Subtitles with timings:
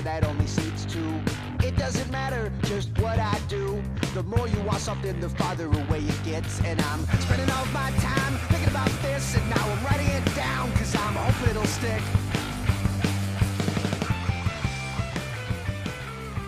[0.00, 1.20] motherfucker that only seats two.
[1.66, 3.82] It doesn't matter just what I do.
[4.14, 6.60] The more you want something, the farther away it gets.
[6.62, 10.72] And I'm spending all my time thinking about this, and now I'm writing it down,
[10.72, 12.02] cause I'm hoping it'll stick.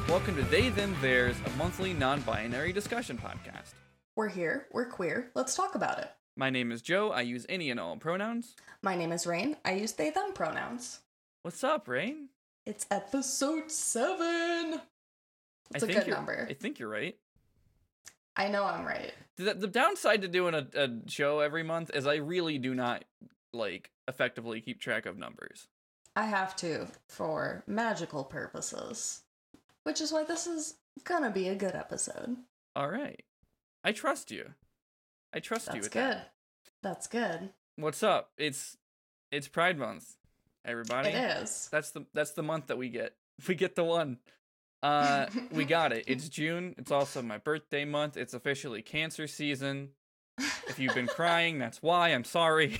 [0.08, 3.72] Welcome to They Them Theirs, a monthly non-binary discussion podcast.
[4.14, 6.10] We're here, we're queer, let's talk about it.
[6.36, 7.10] My name is Joe.
[7.10, 8.54] I use any and all pronouns.
[8.82, 11.00] My name is Rain, I use they them pronouns.
[11.42, 12.28] What's up, Rain?
[12.64, 14.80] It's episode seven.
[15.74, 16.46] It's I a think good number.
[16.48, 17.16] I think you're right.
[18.36, 19.12] I know I'm right.
[19.36, 23.04] The, the downside to doing a, a show every month is I really do not
[23.52, 25.68] like effectively keep track of numbers.
[26.14, 29.22] I have to for magical purposes,
[29.84, 30.74] which is why this is
[31.04, 32.36] gonna be a good episode.
[32.76, 33.22] All right,
[33.82, 34.52] I trust you.
[35.34, 36.02] I trust you That's good.
[36.02, 36.32] that.
[36.82, 37.50] That's good.
[37.76, 38.30] What's up?
[38.36, 38.76] It's
[39.30, 40.16] it's Pride Month,
[40.64, 41.10] everybody.
[41.10, 41.68] It is.
[41.70, 43.14] That's the that's the month that we get.
[43.48, 44.18] We get the one.
[44.82, 46.04] Uh, we got it.
[46.06, 46.74] It's June.
[46.78, 48.16] It's also my birthday month.
[48.16, 49.90] It's officially cancer season.
[50.68, 52.08] If you've been crying, that's why.
[52.10, 52.78] I'm sorry.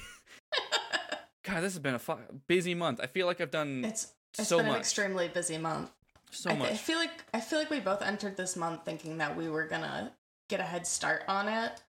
[1.45, 3.01] God, this has been a fu- busy month.
[3.03, 4.75] I feel like I've done It's it's so been much.
[4.77, 5.91] an extremely busy month.
[6.31, 9.19] so I, th- I feel like I feel like we both entered this month thinking
[9.19, 10.13] that we were gonna
[10.49, 11.83] get a head start on it,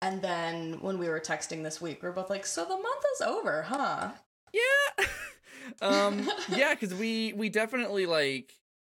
[0.00, 3.04] and then when we were texting this week, we are both like, "So the month
[3.16, 4.10] is over, huh?"
[4.52, 5.04] Yeah.
[5.82, 6.28] um.
[6.48, 8.52] Yeah, because we we definitely like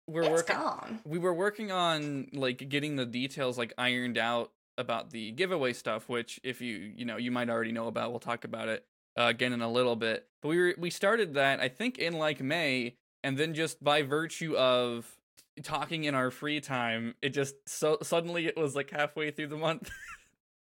[0.08, 0.56] we're it's working.
[0.56, 1.00] gone.
[1.06, 6.08] we were working on like getting the details like ironed out about the giveaway stuff
[6.08, 8.86] which if you you know you might already know about we'll talk about it
[9.20, 12.14] uh, again in a little bit but we were we started that i think in
[12.14, 15.06] like may and then just by virtue of
[15.64, 19.58] talking in our free time it just so suddenly it was like halfway through the
[19.58, 19.90] month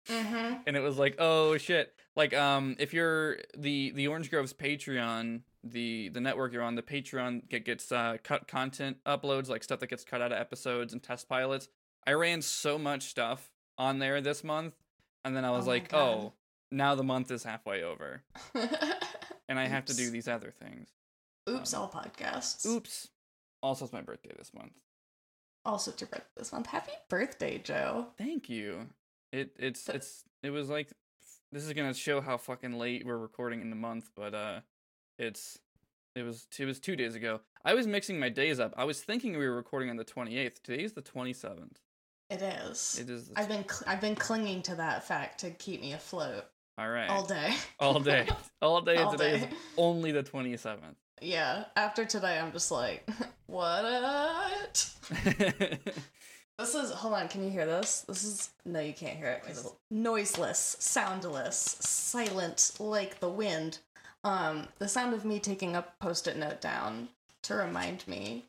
[0.09, 0.55] Mm-hmm.
[0.67, 5.41] and it was like oh shit like um if you're the the orange groves patreon
[5.65, 9.81] the the network you're on the patreon get, gets uh cut content uploads like stuff
[9.81, 11.69] that gets cut out of episodes and test pilots.
[12.07, 14.75] I ran so much stuff on there this month
[15.25, 16.33] and then i was Oh like oh
[16.71, 18.23] now the month is halfway over.
[19.49, 20.89] And i have to do these other things.
[21.49, 22.65] Oops, Um, all podcasts.
[22.67, 23.09] oops.
[23.63, 24.73] Also it's my birthday this month.
[25.67, 26.67] Also, it's your birthday this month.
[26.67, 28.09] Happy birthday, Joe.
[28.19, 28.87] thank you.
[29.33, 30.93] It it's it's it was like
[31.53, 34.61] this is gonna show how fucking late we're recording in the month but uh
[35.19, 35.59] it's
[36.17, 39.01] it was it was two days ago i was mixing my days up i was
[39.01, 41.77] thinking we were recording on the 28th today's the 27th
[42.31, 42.99] It is.
[43.01, 46.45] it is I've been cl- I've been clinging to that fact to keep me afloat
[46.79, 47.55] all right all day.
[47.79, 48.29] all day
[48.63, 49.45] all day All and today day.
[49.47, 51.65] is only the 27th Yeah.
[51.77, 53.09] After today, I'm just like,
[53.47, 54.91] what?
[56.59, 56.91] This is.
[56.93, 57.27] Hold on.
[57.29, 58.03] Can you hear this?
[58.07, 58.51] This is.
[58.65, 59.43] No, you can't hear it.
[59.91, 63.79] noiseless, soundless, silent like the wind.
[64.25, 67.09] Um, the sound of me taking a post-it note down
[67.43, 68.45] to remind me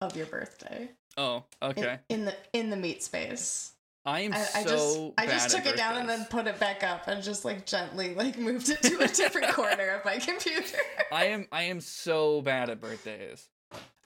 [0.00, 0.90] of your birthday.
[1.16, 3.72] oh okay In, the in the meat space.
[4.04, 6.58] i am I, so I just I just took it down and then put it
[6.60, 10.18] back up and just like gently like moved it to a different corner of my
[10.18, 10.76] computer.
[11.10, 13.48] i am i am so bad at birthdays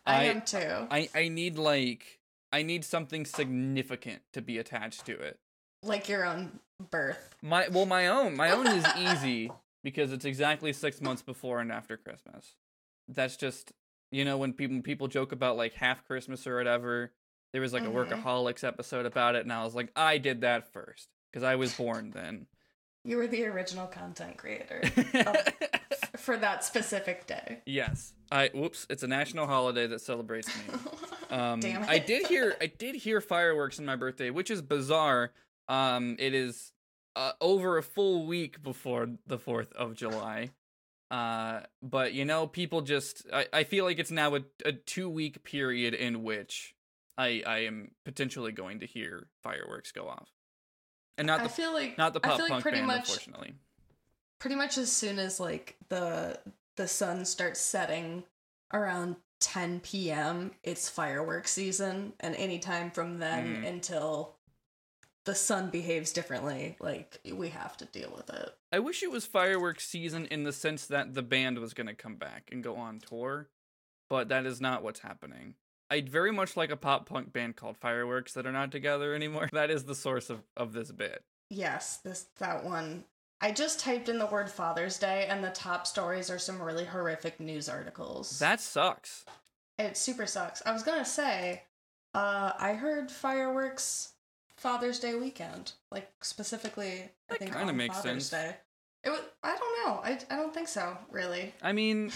[0.07, 0.59] I, am too.
[0.91, 2.19] I I need like
[2.53, 5.39] I need something significant to be attached to it.
[5.83, 6.59] like your own
[6.91, 7.35] birth.
[7.43, 9.51] My well, my own my own is easy
[9.83, 12.57] because it's exactly six months before and after Christmas.
[13.09, 13.73] That's just
[14.13, 17.13] you know when people people joke about like half Christmas or whatever.
[17.53, 17.89] There was like Mhm.
[17.89, 21.57] a workaholics episode about it, and I was like, I did that first because I
[21.57, 22.47] was born then.
[23.05, 24.83] You were the original content creator
[26.17, 27.61] for that specific day.
[27.67, 28.87] yes, I whoops.
[28.91, 30.75] It's a national holiday that celebrates me.
[31.31, 31.89] Um, Damn it.
[31.89, 35.31] I did hear I did hear fireworks on my birthday, which is bizarre.
[35.69, 36.73] Um, it is
[37.21, 40.51] uh, over a full week before the Fourth of July.
[41.11, 45.09] Uh, but you know, people just I, I feel like it's now a, a two
[45.11, 46.75] week period in which
[47.19, 50.29] I I am potentially going to hear fireworks go off,
[51.19, 53.09] and not I the feel like not the I pop like punk pretty band, much
[53.09, 53.55] unfortunately.
[54.39, 56.39] pretty much as soon as like the
[56.77, 58.23] the sun starts setting
[58.73, 60.53] around 10 p.m.
[60.63, 63.67] it's fireworks season and anytime from then Mm.
[63.69, 64.37] until
[65.31, 68.51] the sun behaves differently like we have to deal with it.
[68.73, 71.95] I wish it was fireworks season in the sense that the band was going to
[71.95, 73.49] come back and go on tour,
[74.09, 75.55] but that is not what's happening.
[75.89, 79.49] I'd very much like a pop punk band called Fireworks that are not together anymore.
[79.53, 81.23] That is the source of, of this bit.
[81.49, 83.05] Yes, this that one.
[83.41, 86.87] I just typed in the word Father's Day and the top stories are some really
[86.87, 88.41] horrific news articles.
[88.41, 89.25] That sucks.
[89.79, 90.61] It super sucks.
[90.67, 91.63] I was gonna say,
[92.15, 94.15] uh, I heard fireworks
[94.61, 97.09] Father's Day weekend, like specifically.
[97.31, 98.31] I think kinda on makes Father's sense.
[98.31, 98.57] Day.
[99.05, 99.21] It was.
[99.43, 100.01] I don't know.
[100.05, 100.97] I, I don't think so.
[101.11, 101.55] Really.
[101.63, 102.13] I mean,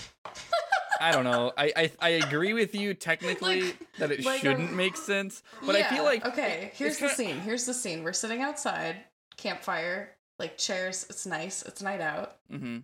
[1.00, 1.52] I don't know.
[1.56, 5.74] I, I I agree with you technically Like- that it like shouldn't make sense, but
[5.74, 6.70] I feel like okay.
[6.74, 7.40] Here's the kinda- scene.
[7.40, 8.04] Here's the scene.
[8.04, 8.96] We're sitting outside,
[9.38, 11.06] campfire, like chairs.
[11.08, 11.62] It's nice.
[11.62, 12.36] It's night out.
[12.52, 12.78] Mm-hmm.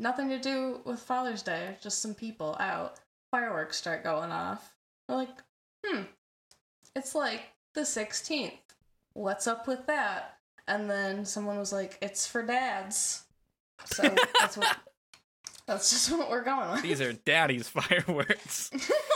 [0.00, 1.76] Nothing to do with Father's Day.
[1.82, 2.98] Just some people out.
[3.30, 4.74] Fireworks start going off.
[5.08, 5.28] We're like,
[5.84, 6.02] hmm.
[6.96, 7.42] It's like
[7.74, 8.52] the 16th.
[9.18, 10.36] What's up with that?
[10.68, 13.24] And then someone was like, it's for dads.
[13.84, 14.02] So
[14.40, 14.76] that's what.
[15.66, 16.82] That's just what we're going with.
[16.82, 18.70] these are daddy's fireworks.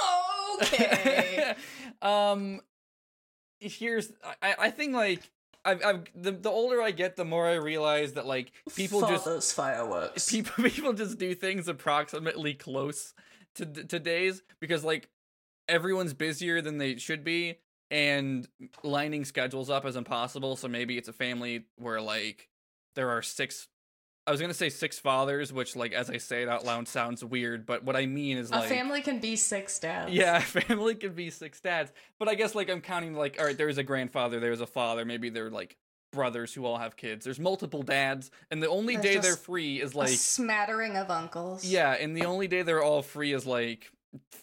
[0.63, 1.55] okay.
[2.03, 2.61] um,
[3.61, 4.13] here's
[4.43, 5.31] I I think like
[5.65, 9.25] I've I've the the older I get, the more I realize that like people just
[9.25, 10.29] those fireworks.
[10.29, 13.15] people people just do things approximately close
[13.55, 15.09] to to days because like
[15.69, 17.61] everyone's busier than they should be
[17.93, 18.49] and
[18.83, 22.49] lining schedules up is impossible so maybe it's a family where like
[22.97, 23.69] there are six
[24.25, 27.25] I was gonna say six fathers, which like as I say it out loud sounds
[27.25, 30.13] weird, but what I mean is like A family can be six dads.
[30.13, 31.91] yeah, a family can be six dads.
[32.21, 35.05] But I guess like I'm counting like all right, there's a grandfather, there's a father,
[35.05, 35.77] maybe they're like
[36.13, 37.25] brothers who all have kids.
[37.25, 41.65] There's multiple dads, and the only day they're free is a like smattering of uncles.
[41.65, 43.91] yeah, and the only day they're all free is like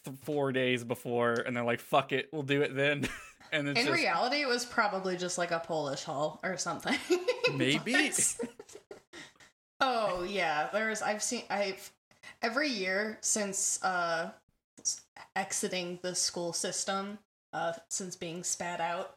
[0.03, 3.07] th- four days before, and they're like, "Fuck it, we'll do it then."
[3.51, 6.97] and In just reality, it was probably just like a Polish hall or something.
[7.53, 8.11] Maybe.
[9.81, 11.01] Oh yeah, there's.
[11.01, 11.43] I've seen.
[11.49, 11.89] I've
[12.41, 14.31] every year since uh
[15.37, 17.17] exiting the school system,
[17.53, 19.15] uh, since being spat out.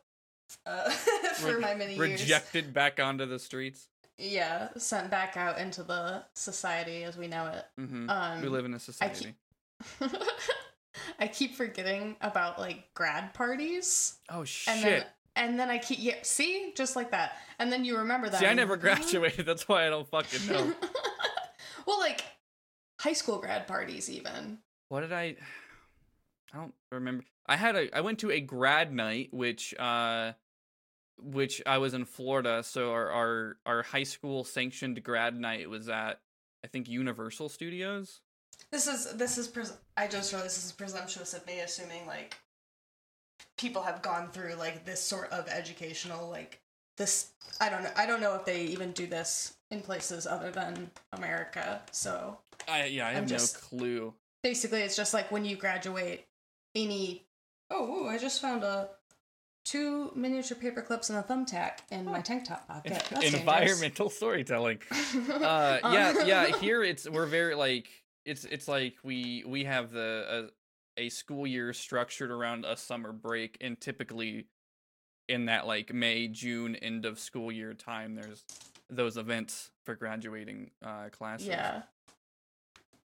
[0.64, 0.88] Uh,
[1.36, 3.88] for re- my many years, rejected back onto the streets.
[4.18, 7.64] yeah, sent back out into the society as we know it.
[7.80, 9.34] hmm Um, we live in a society.
[11.18, 14.18] I keep forgetting about like grad parties.
[14.28, 14.74] oh shit!
[14.74, 15.04] And then
[15.34, 17.32] and then I keep yeah, see, just like that.
[17.58, 18.40] And then you remember that.
[18.40, 19.46] See, I never graduated.
[19.46, 20.72] That's why I don't fucking know.
[21.86, 22.22] well, like
[23.00, 24.58] high school grad parties even.
[24.88, 25.36] what did I?
[26.52, 27.24] I don't remember.
[27.46, 27.96] I had a.
[27.96, 30.32] I went to a grad night, which uh,
[31.18, 32.62] which I was in Florida.
[32.62, 36.20] So our our our high school sanctioned grad night was at
[36.62, 38.20] I think Universal Studios.
[38.70, 42.36] This is this is pres- I just realized this is presumptuous of me assuming like
[43.58, 46.60] people have gone through like this sort of educational like
[46.96, 50.50] this I don't know I don't know if they even do this in places other
[50.50, 51.82] than America.
[51.90, 52.38] So
[52.68, 54.14] I yeah, I have just- no clue.
[54.42, 56.26] basically it's just like when you graduate
[56.74, 57.22] any
[57.70, 58.88] oh ooh, i just found a
[59.64, 63.34] two miniature paper clips and a thumbtack in my tank top pocket That's dangerous.
[63.34, 64.78] Environmental storytelling.
[65.30, 66.46] Uh, yeah, yeah.
[66.60, 67.88] Here it's we're very like
[68.24, 70.50] it's it's like we we have the
[70.98, 74.46] a, a school year structured around a summer break, and typically
[75.28, 78.44] in that like May June end of school year time, there's
[78.90, 81.46] those events for graduating uh, classes.
[81.46, 81.82] yeah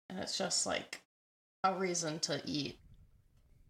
[0.10, 1.02] and it's just like
[1.64, 2.80] a reason to eat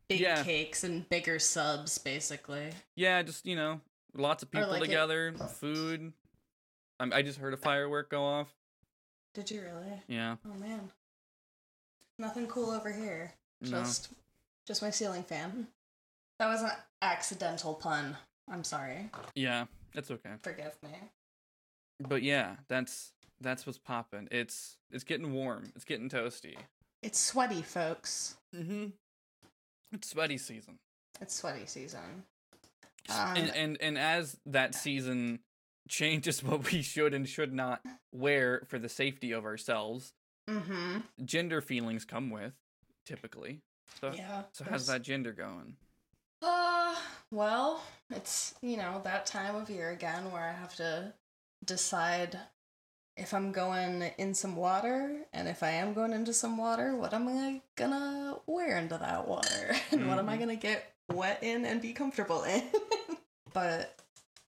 [0.07, 0.43] big Yeah.
[0.43, 3.21] cakes and bigger subs basically yeah.
[3.23, 3.81] Just you know,
[4.15, 6.13] lots of people like, it- together, food.
[6.99, 8.53] Um, I just heard a firework go off.
[9.33, 10.89] did you really Yeah, oh man
[12.19, 13.31] nothing cool over here
[13.61, 13.69] no.
[13.69, 14.09] just
[14.65, 15.67] just my ceiling fan
[16.39, 16.71] that was an
[17.01, 18.15] accidental pun
[18.49, 20.31] i'm sorry Yeah, it's okay.
[20.41, 20.89] forgive me
[21.99, 24.27] But yeah, that's that's what's popping.
[24.31, 25.71] It's it's getting warm.
[25.75, 26.55] It's getting toasty.
[27.03, 28.35] It's sweaty, folks.
[28.55, 28.87] Mm-hmm.
[29.93, 30.79] It's sweaty season.
[31.21, 32.23] It's sweaty season.
[33.09, 35.39] and Um, and and as that season
[35.87, 37.81] changes what we should and should not
[38.11, 40.13] wear for the safety of ourselves,
[40.49, 40.97] mm-hmm.
[41.25, 42.53] gender feelings come with
[43.05, 43.61] typically.
[44.01, 44.43] So Yeah.
[44.51, 45.77] so how's that gender going?
[46.41, 46.95] Uh,
[47.31, 51.13] well, it's, you know, that time of year again where I have to
[51.65, 52.37] decide
[53.15, 57.15] if I'm going in some water, and if I am going into some water, what
[57.15, 59.75] am I gonna wear into that water?
[59.91, 60.39] And what am I Mhm.
[60.41, 62.63] gonna get wet in and be comfortable in?
[63.53, 63.97] but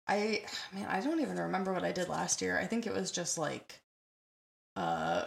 [0.09, 2.59] I, man, I don't even remember what I did last year.
[2.59, 3.81] I think it was just like,
[4.77, 5.27] uh,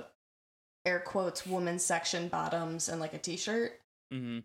[0.87, 3.81] air quotes, woman's section bottoms and like a t shirt
[4.13, 4.39] Mm-hmm.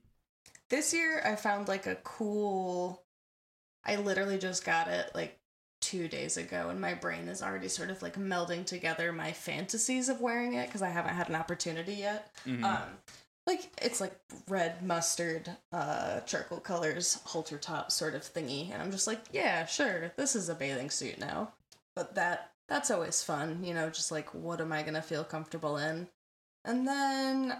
[0.70, 3.02] this year I found like a cool
[3.84, 5.38] I literally just got it like
[5.80, 10.08] 2 days ago and my brain is already sort of like melding together my fantasies
[10.08, 12.32] of wearing it cuz I haven't had an opportunity yet.
[12.46, 12.98] hmm Um
[13.46, 14.18] like it's like
[14.48, 19.66] red mustard uh charcoal colors halter top sort of thingy and I'm just like, yeah,
[19.66, 20.12] sure.
[20.16, 21.52] This is a bathing suit now.
[21.96, 25.24] But that that's always fun, you know, just like what am I going to feel
[25.24, 26.08] comfortable in?
[26.64, 27.56] And then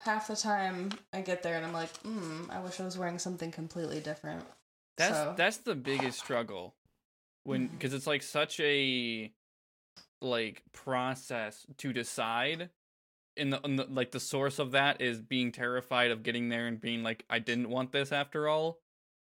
[0.00, 3.18] half the time I get there and I'm like, hmm, I wish I was wearing
[3.18, 4.44] something completely different.
[4.96, 6.74] That's So- that's the biggest struggle
[7.44, 9.32] when because it's like such a
[10.20, 12.70] like process to decide
[13.36, 16.66] in the, in the like the source of that is being terrified of getting there
[16.66, 18.80] and being like I didn't want this after all.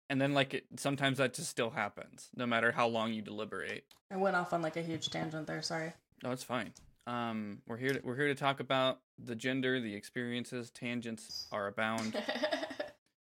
[0.09, 3.85] And then like it, sometimes that just still happens no matter how long you deliberate.
[4.11, 5.63] I went off on like a huge tangent there.
[5.63, 5.93] Sorry.
[6.23, 6.73] No, it's fine.
[7.07, 7.95] Um, we're here.
[7.95, 10.71] To, we're here to talk about the gender, the experiences.
[10.71, 12.17] Tangents are abound.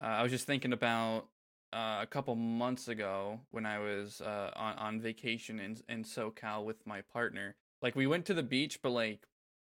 [0.02, 1.26] Uh, I was just thinking about
[1.74, 6.64] uh, a couple months ago when I was uh, on on vacation in in SoCal
[6.64, 7.58] with my partner.
[7.82, 9.28] Like we went to the beach, but like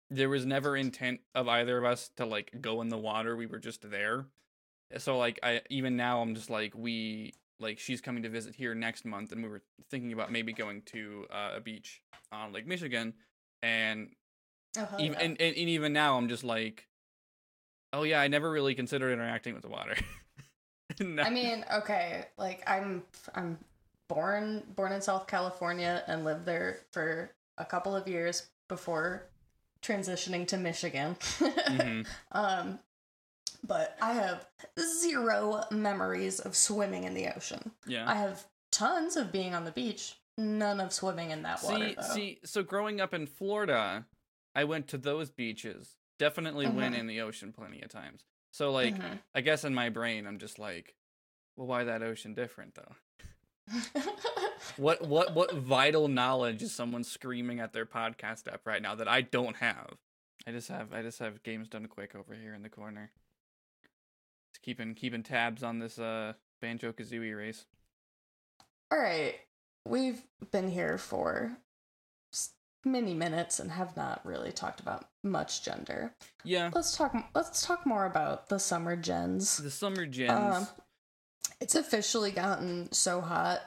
[0.09, 3.35] there was never intent of either of us to like go in the water.
[3.35, 4.26] We were just there.
[4.99, 8.73] So like I even now I'm just like we like she's coming to visit here
[8.73, 12.69] next month, and we were thinking about maybe going to uh, a beach on Lake
[12.69, 13.14] Michigan,
[13.62, 14.09] and
[14.79, 15.25] oh, even yeah.
[15.25, 16.87] and, and, and even now I'm just like,
[17.93, 19.97] oh yeah, I never really considered interacting with the water.
[20.99, 21.23] No.
[21.23, 23.59] I mean, okay, like I'm I'm
[24.09, 29.29] born born in South California and lived there for a couple of years before
[29.83, 31.17] transitioning to Michigan.
[31.38, 32.07] Mhm.
[32.33, 32.81] um
[33.67, 34.47] but I have
[34.79, 37.71] zero memories of swimming in the ocean.
[37.87, 38.11] yeah.
[38.11, 41.94] I have tons of being on the beach, none of swimming in that water see,
[41.94, 42.14] though.
[42.14, 44.06] see, so growing up in Florida,
[44.54, 45.97] I went to those beaches.
[46.18, 46.99] Definitely went Mhm.
[46.99, 48.25] in the ocean plenty of times.
[48.52, 49.20] So like, Mhm.
[49.35, 50.97] I guess in my brain, I'm just like,
[51.56, 52.97] well, why that ocean different though?
[54.76, 59.09] What what what vital knowledge is someone screaming at their podcast app right now that
[59.09, 59.94] I don't have?
[60.47, 63.11] I just have I just have games done quick over here in the corner.
[64.52, 67.64] Just keeping keeping tabs on this uh Banjo Kazooie race.
[68.90, 69.37] All right.
[69.87, 71.56] We've been here for
[72.84, 76.14] many minutes and have not really talked about much gender.
[76.44, 79.58] Yeah, Let's talk let's talk more about the summer gens.
[79.58, 80.30] the summer gens.
[80.56, 80.68] Um,
[81.60, 83.60] It's officially gotten so hot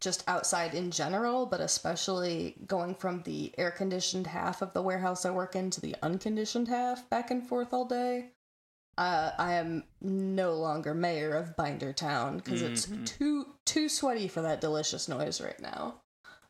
[0.00, 5.24] just outside in general, but especially going from the air conditioned half of the warehouse
[5.24, 8.30] I work in to the unconditioned half back and forth all day.
[8.98, 12.66] Uh, I am no longer mayor of Binder Town because Mhm.
[12.70, 16.00] it's too too sweaty for that delicious noise right now.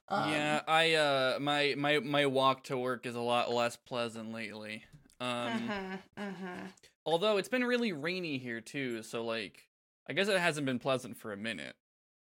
[0.08, 4.30] Um, yeah, I uh my my my walk to work is a lot less pleasant
[4.32, 4.84] lately.
[5.20, 6.72] Um mhm, mhm.
[7.04, 9.68] although it's been really rainy here too, so like
[10.08, 11.74] I guess it hasn't been pleasant for a minute.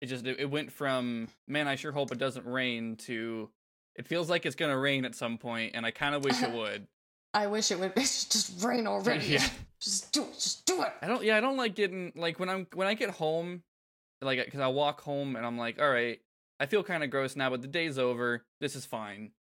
[0.01, 3.50] It just it, it went from man, I sure hope it doesn't rain to
[3.96, 6.44] it feels like it's going to rain at some point and I kind of wish
[6.44, 6.88] it would.
[7.34, 9.26] I wish it would just rain already.
[9.26, 9.48] Yeah.
[9.80, 10.34] Just do it.
[10.34, 10.94] Just do it.
[11.02, 13.64] I don't yeah, I don't like getting like when I'm when I get home
[14.22, 16.20] like cuz I walk home and I'm like, "All right,
[16.60, 18.46] I feel kind of gross now, but the day's over.
[18.60, 19.32] This is fine."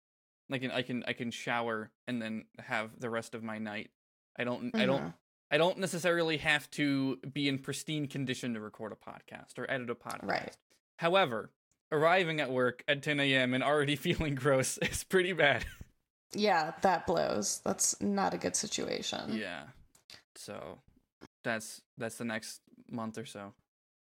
[0.50, 3.90] Can I can I can shower and then have the rest of my night.
[4.34, 5.14] I don't I don't Mhm.
[5.50, 9.90] I don't necessarily have to be in pristine condition to record a podcast or edit
[9.90, 10.26] a podcast.
[10.26, 10.56] Right.
[11.00, 11.50] However,
[11.92, 13.52] arriving at work at 10 a.m.
[13.52, 15.66] and already feeling gross is pretty bad.
[16.32, 17.60] Yeah, that blows.
[17.64, 19.36] That's not a good situation.
[19.36, 19.62] yeah.
[20.36, 20.78] So
[21.44, 22.60] that's that's the next
[22.90, 23.52] month or so.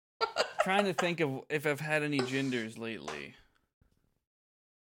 [0.64, 3.36] Trying to think of if I've had any genders lately.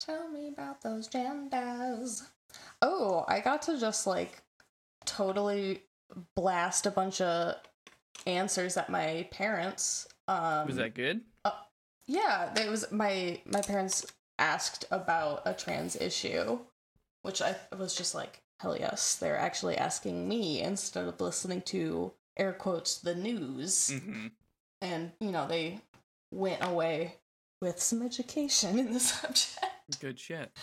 [0.00, 2.23] Tell me about those genders.
[2.80, 4.42] Oh, I got to just like
[5.04, 5.83] totally
[6.35, 7.56] blast a bunch of
[8.26, 10.06] answers at my parents.
[10.28, 11.21] Um, Was that good?
[12.06, 14.06] Yeah, it was my my parents
[14.38, 16.61] asked about a trans issue,
[17.26, 22.12] which I was just like, hell yes, they're actually asking me instead of listening to
[22.37, 23.90] air quotes the news.
[23.92, 24.28] Mm-hmm.
[24.80, 25.80] And you know they
[26.33, 27.16] went away
[27.61, 30.00] with some education in the subject.
[30.00, 30.56] Good shit.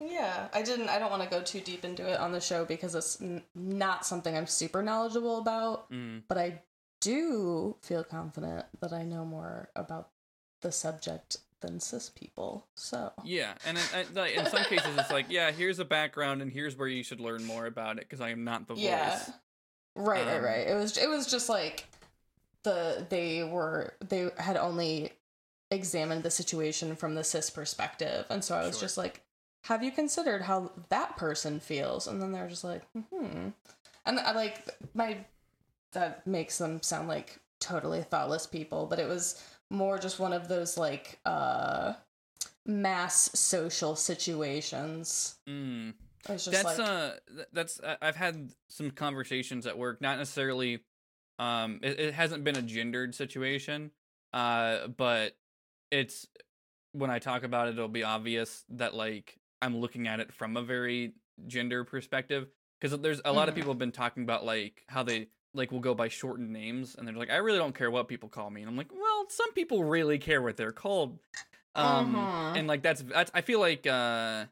[0.00, 0.88] Yeah, I didn't.
[0.88, 3.42] I don't want to go too deep into it on the show because it's n-
[3.54, 5.90] not something I'm super knowledgeable about.
[5.92, 6.22] Mm.
[6.28, 6.62] But I
[7.00, 10.10] do feel confident that I know more about
[10.62, 12.66] the subject than cis people.
[12.74, 13.78] So Yeah, and
[14.14, 17.20] like, in some cases it's like, yeah, here's a background and here's where you should
[17.20, 18.82] learn more about it because I am not the voice.
[18.84, 19.30] yeah, voice.
[19.96, 20.66] right, right, Um, right.
[20.68, 20.98] It was.
[20.98, 21.86] It was just like
[22.64, 25.12] the they were they had only
[25.70, 28.82] examined the situation from the cis perspective, and so I was Sure.
[28.82, 29.22] just like,
[29.64, 32.06] have you considered how that person feels?
[32.06, 33.48] And then they're just like, hmm.
[34.04, 35.18] And I like my
[35.92, 39.40] that makes them sound like totally thoughtless people, but it was
[39.72, 41.94] more just one of those like uh
[42.66, 45.36] mass social situations.
[45.48, 45.94] Mm.
[46.28, 47.10] Just that's like uh
[47.52, 50.78] that's I- i've had some conversations at work not necessarily
[51.40, 53.90] um it, it hasn't been a gendered situation
[54.32, 55.36] uh but
[55.90, 56.28] it's
[56.92, 60.56] when i talk about it it'll be obvious that like i'm looking at it from
[60.56, 61.12] a very
[61.48, 62.46] gender perspective
[62.80, 63.56] because there's a lot of Mhm.
[63.56, 67.06] people have been talking about like how they like will go by shortened names and
[67.06, 69.52] they're like i really don't care what people call me and i'm like well some
[69.52, 71.18] people really care what they're called
[71.74, 72.58] um Mhm.
[72.58, 74.44] and like that's that's i feel like uh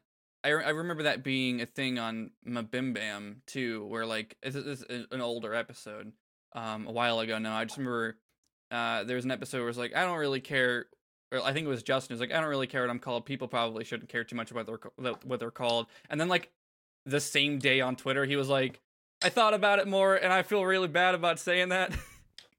[0.43, 5.21] I, I remember that being a thing on MBMBaM too, where like it's, it's an
[5.21, 6.13] older episode,
[6.53, 7.55] um, a while ago now.
[7.55, 8.17] I just remember
[8.71, 10.87] uh, there was an episode where it's like I don't really care.
[11.31, 12.15] Or I think it was Justin.
[12.15, 13.25] Was like I don't really care what I'm called.
[13.27, 15.85] People probably shouldn't care too much about their, what they're called.
[16.09, 16.49] And then like
[17.05, 18.79] the same day on Twitter, he was like,
[19.23, 21.93] I thought about it more, and I feel really bad about saying that.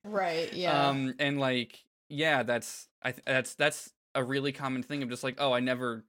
[0.05, 0.53] Right.
[0.53, 0.89] Yeah.
[0.89, 5.25] Um, and like, yeah, that's I th- that's that's a really common thing of just
[5.25, 6.05] like, oh, I never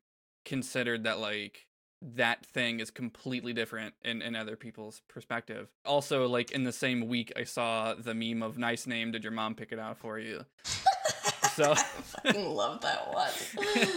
[0.45, 1.67] considered that like
[2.01, 5.69] that thing is completely different in, in other people's perspective.
[5.85, 9.31] Also, like in the same week, I saw the meme of "Nice name, did your
[9.31, 10.45] mom pick it out for you?"
[11.55, 13.31] So I fucking love that one.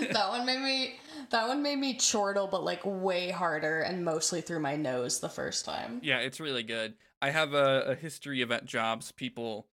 [0.12, 0.94] that one made me.
[1.30, 5.28] That one made me chortle, but like way harder and mostly through my nose the
[5.28, 6.00] first time.
[6.02, 6.94] yeah, it's really good.
[7.20, 9.66] I have a, a history of at jobs people,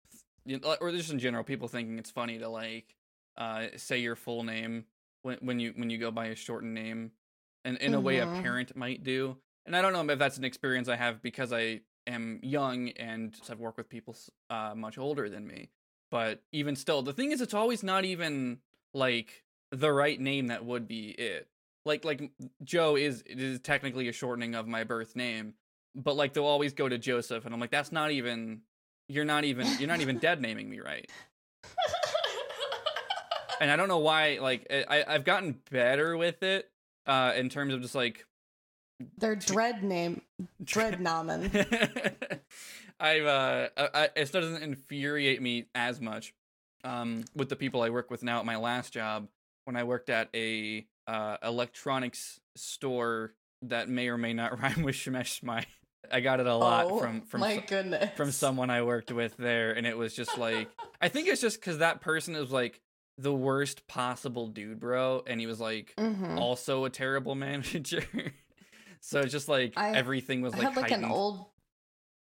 [0.44, 2.94] you know, or just in general, people thinking it's funny to like
[3.36, 4.84] uh, say your full name
[5.22, 7.10] when when you when you go by a shortened name,
[7.64, 8.42] and in a way a Mhm.
[8.42, 9.36] parent might do.
[9.66, 13.34] And I don't know if that's an experience I have because I am young and
[13.50, 14.16] I've worked with people
[14.48, 15.70] uh, much older than me.
[16.10, 18.58] But even still, the thing is, it's always not even
[18.94, 21.46] like the right name that would be it.
[21.84, 22.30] Like like
[22.64, 25.54] Joe is it is technically a shortening of my birth name,
[25.94, 28.62] but like they'll always go to Joseph, and I'm like, that's not even.
[29.08, 29.66] You're not even.
[29.78, 31.08] You're not even dead naming me right.
[33.60, 34.38] And I don't know why.
[34.40, 36.70] Like I I- I've gotten better with it,
[37.06, 38.26] uh, in terms of just like
[39.18, 40.22] Their dread name,
[40.64, 42.40] dread Dreadnamen.
[43.00, 46.34] I've uh, I, it doesn't infuriate me as much,
[46.84, 49.28] um, with the people I work with now at my last job.
[49.64, 54.94] When I worked at a uh electronics store that may or may not rhyme with
[54.96, 55.64] Shemesh Shmai.
[56.12, 58.10] I got it a lot oh, from from my so- goodness.
[58.16, 60.68] from someone I worked with there, and it was just like
[61.00, 62.80] I think it's just because that person is like
[63.18, 66.38] the worst possible dude, bro, and he was like Mhm.
[66.38, 68.02] also a terrible manager.
[69.00, 71.12] so it's just like I- everything was I like had like an heightened.
[71.12, 71.46] old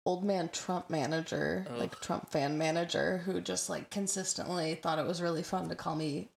[0.06, 5.20] old man Trump manager, like Trump fan manager, who just like consistently thought it was
[5.20, 6.30] really fun to call me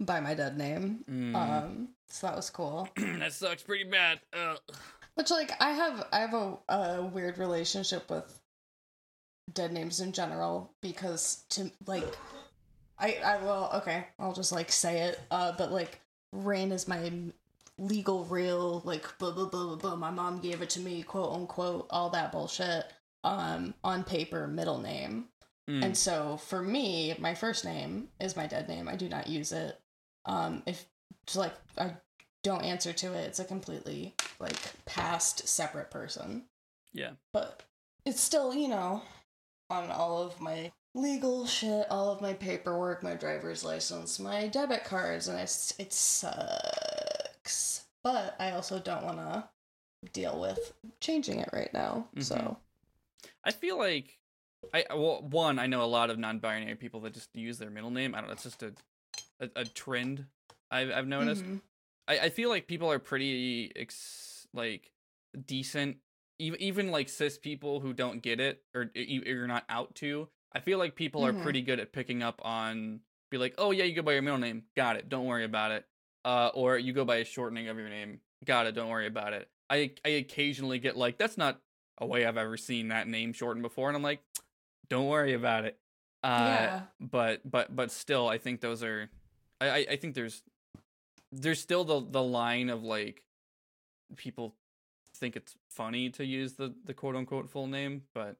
[0.00, 1.04] by my dead name.
[1.08, 1.34] Mm.
[1.34, 2.88] Um, so that was cool.
[2.96, 4.20] that sucks pretty bad.
[4.34, 4.58] Ugh.
[5.14, 8.40] Which like I have I have a, a weird relationship with
[9.52, 12.16] dead names in general because to like
[12.98, 16.00] I I will okay I'll just like say it uh but like
[16.32, 17.12] Rain is my
[17.76, 21.34] legal real like blah blah blah blah blah my mom gave it to me quote
[21.34, 22.84] unquote all that bullshit
[23.24, 25.28] um on paper middle name
[25.68, 25.84] Mm.
[25.84, 28.88] and so for me, my first name is my dead name.
[28.88, 29.78] I do not use it.
[30.24, 30.84] Um, if
[31.22, 31.92] it's like I
[32.42, 34.56] don't answer to it, it's a completely like
[34.86, 36.46] past separate person.
[36.92, 37.12] Yeah.
[37.32, 37.62] But
[38.04, 39.02] it's still, you know,
[39.70, 44.82] on all of my legal shit, all of my paperwork, my driver's license, my debit
[44.82, 47.84] cards, and it's it sucks.
[48.02, 49.48] But I also don't want to
[50.12, 52.08] deal with changing it right now.
[52.18, 52.56] So Mhm.
[53.44, 54.18] I feel like
[54.72, 57.90] I well one I know a lot of non-binary people that just use their middle
[57.90, 58.14] name.
[58.14, 58.32] I don't know.
[58.34, 58.72] It's just a
[59.40, 60.26] a, a trend
[60.70, 61.44] I've I've noticed.
[61.44, 61.60] Mhm.
[62.08, 64.90] I, I feel like people are pretty ex- like
[65.46, 65.96] decent
[66.38, 70.28] even even like cis people who don't get it or you, you're not out to
[70.52, 71.28] i feel like people Mhm.
[71.28, 73.00] are pretty good at picking up on
[73.30, 75.70] be like oh yeah you go by your middle name got it don't worry about
[75.70, 75.86] it
[76.26, 79.32] uh or you go by a shortening of your name got it don't worry about
[79.32, 81.60] it i i occasionally get like that's not
[82.02, 84.20] a way i've ever seen that name shortened before and i'm like
[84.88, 85.78] don't worry about it
[86.24, 86.80] uh Yeah.
[87.00, 89.08] but but but still i think those are
[89.60, 90.42] i i, I think there's
[91.32, 93.22] there's still the the line of like
[94.16, 94.54] people
[95.16, 98.36] think it's funny to use the the quote unquote full name but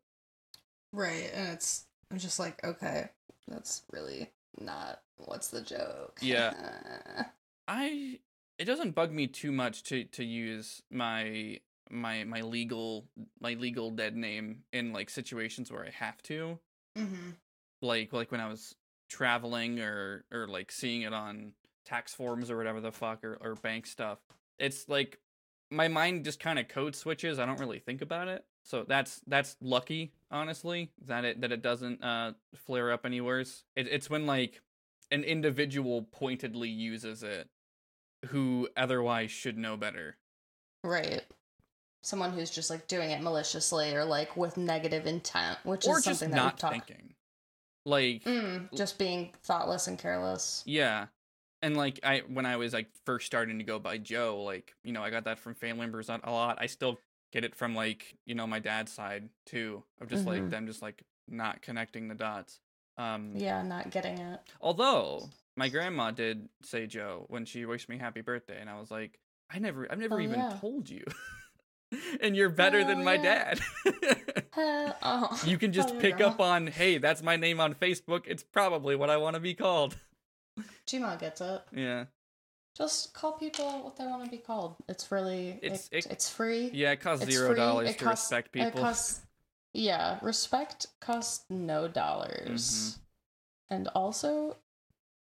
[0.94, 3.08] Right, and it's I'm just like, okay,
[3.48, 6.18] that's really not what's the joke.
[6.20, 6.52] Yeah.
[7.68, 8.18] i
[8.58, 13.04] it doesn't bug me too much to to use my my my legal
[13.40, 16.58] my legal dead name in like situations where i have to.
[16.98, 17.30] Mm-hmm.
[17.80, 18.74] like like when i was
[19.08, 21.54] traveling or or like seeing it on
[21.86, 24.18] tax forms or whatever the fuck or, or bank stuff
[24.58, 25.18] it's like
[25.72, 27.38] my mind just kind of code switches.
[27.38, 28.44] I don't really think about it.
[28.62, 33.64] So that's that's lucky honestly that it that it doesn't uh flare up any worse.
[33.74, 34.60] It, it's when like
[35.10, 37.48] an individual pointedly uses it
[38.26, 40.16] who otherwise should know better.
[40.84, 41.24] Right.
[42.02, 46.04] Someone who's just like doing it maliciously or like with negative intent, which or is
[46.04, 46.88] something that not talked.
[46.88, 47.14] thinking
[47.84, 50.62] like Mm, just being thoughtless and careless.
[50.66, 51.06] Yeah.
[51.60, 54.92] And like I when I was like first starting to go by Joe, like, you
[54.92, 56.58] know, I got that from family members a lot.
[56.60, 56.98] I still
[57.32, 59.82] get it from like, you know, my dad's side too.
[60.00, 60.50] Of just like Mhm.
[60.50, 62.60] them just like not connecting the dots.
[62.98, 64.40] Um Yeah, not getting it.
[64.60, 68.90] although my grandma did say Joe when she wished me happy birthday and I was
[68.90, 69.18] like,
[69.50, 70.58] I never, I've never Oh, even yeah.
[70.60, 71.04] told you.
[72.20, 73.54] and you're better than Oh, my yeah.
[73.54, 73.60] dad.
[75.04, 75.40] Oh.
[75.46, 78.22] you can just yeah, pick up on, hey, that's my name on Facebook.
[78.26, 79.96] It's probably what I want to be called.
[80.86, 81.62] Gmail gets it.
[81.74, 82.04] Yeah.
[82.76, 84.76] Just call people what they want to be called.
[84.88, 86.70] It's really It's- it, it- it's free.
[86.72, 88.80] Yeah, it costs It's zero dollars It to costs- respect It people.
[88.82, 89.20] costs
[89.74, 92.98] yeah, respect costs no dollars.
[93.70, 93.74] Mm-hmm.
[93.74, 94.56] And also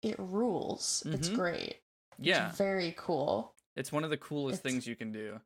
[0.01, 1.03] it rules.
[1.05, 1.35] It's Mhm.
[1.35, 1.75] great.
[2.19, 3.53] yeah, It's very cool.
[3.77, 5.39] it's one of the coolest it's- things you can do.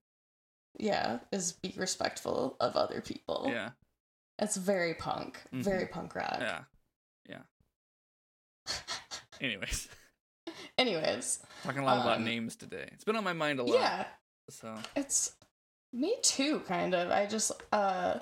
[0.78, 3.48] Yeah, is be respectful of other people.
[3.50, 3.72] Yeah,
[4.40, 5.42] It's very punk.
[5.54, 5.64] Mhm.
[5.64, 6.38] Very punk rock.
[6.40, 6.64] yeah,
[7.30, 7.42] yeah.
[9.42, 9.88] Anyways,
[10.78, 12.90] Anyways, talking a lot about Um, names today.
[12.94, 13.74] It's been on my mind a lot.
[13.76, 14.06] yeah,
[14.50, 15.36] So it's
[15.94, 17.12] me too kind of.
[17.12, 18.20] I just uh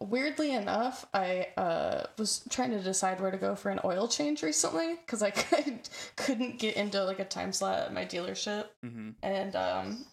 [0.00, 4.42] weirdly enough, I uh was trying to decide where to go for an oil change
[4.42, 9.10] recently cuz I could couldn't get into like a time slot at my dealership hmm
[9.22, 10.06] and um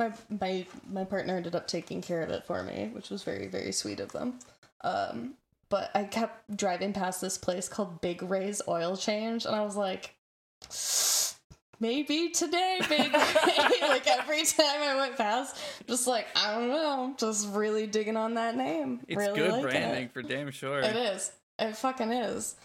[0.00, 3.46] my my my partner ended up taking care of it for me, which was very
[3.46, 4.40] very sweet of them.
[4.82, 5.34] Um
[5.68, 9.76] but I kept driving past this place called Big Ray's Oil Change and I was
[9.76, 10.16] like
[11.78, 17.14] maybe today Big Ray like every time I went past just like I don't know,
[17.18, 19.00] just really digging on that name.
[19.06, 20.12] it's really good branding It.
[20.12, 20.80] for damn sure.
[20.80, 21.30] it is.
[21.58, 22.56] It fucking is.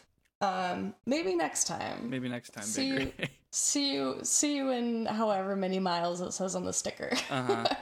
[0.42, 2.10] Um maybe next time.
[2.10, 3.30] Maybe next time, See Big Ray.
[3.58, 7.12] See you see you in however many miles it says on the sticker.
[7.30, 7.66] Uh-huh.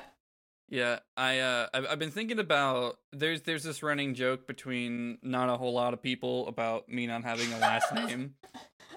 [0.70, 5.50] Yeah, I uh, I've, I've been thinking about there's there's this running joke between not
[5.50, 8.34] a whole lot of people about me not having a last name.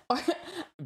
[0.09, 0.19] or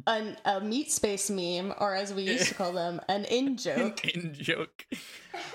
[0.05, 4.03] an, a meat space meme, or as we used to call them, an in joke.
[4.03, 4.85] in joke.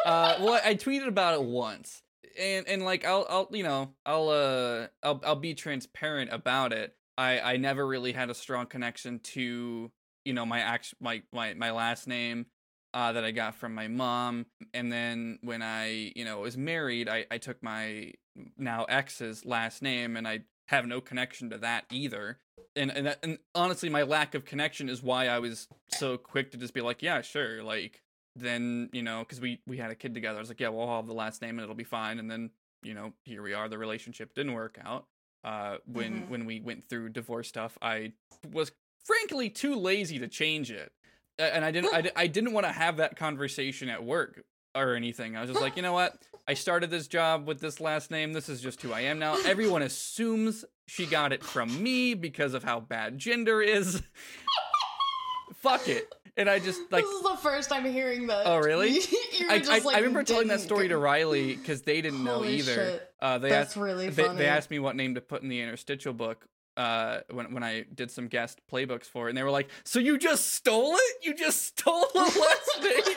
[0.06, 2.02] Uh, well, I tweeted about it once,
[2.40, 6.94] and and like I'll I'll you know I'll uh I'll I'll be transparent about it.
[7.18, 9.90] I I never really had a strong connection to
[10.26, 12.46] you know my act my my my last name.
[12.94, 17.10] Uh, that I got from my mom, and then when I, you know, was married,
[17.10, 18.12] I, I took my
[18.56, 22.38] now ex's last name, and I have no connection to that either.
[22.74, 26.52] And and, that, and honestly, my lack of connection is why I was so quick
[26.52, 28.00] to just be like, yeah, sure, like
[28.34, 30.86] then you know because we we had a kid together i was like yeah well
[30.96, 32.50] have the last name and it'll be fine and then
[32.82, 35.06] you know here we are the relationship didn't work out
[35.42, 36.28] uh when Mhm.
[36.28, 38.12] when we went through divorce stuff i
[38.52, 38.72] was
[39.06, 40.92] frankly too lazy to change it
[41.38, 45.36] and i didn't i, I didn't want to have that conversation at work or anything
[45.36, 46.16] i was just like you know what
[46.48, 49.36] i started this job with this last name this is just who i am now
[49.44, 54.02] everyone assumes she got it from me because of how bad gender is
[55.54, 58.46] fuck it and i just like this is the first I'm hearing that.
[58.46, 58.98] Oh, really?
[59.48, 62.74] I, I, like, I remember telling that story to Riley because they didn't know either.
[62.74, 63.10] shit.
[63.20, 64.38] Uh, they That's asked really they, funny.
[64.38, 67.84] they asked me what name to put in the interstitial book uh, when when I
[67.94, 71.16] did some guest playbooks for it, and they were like, "So you just stole it?
[71.22, 73.16] You just stole the last name?"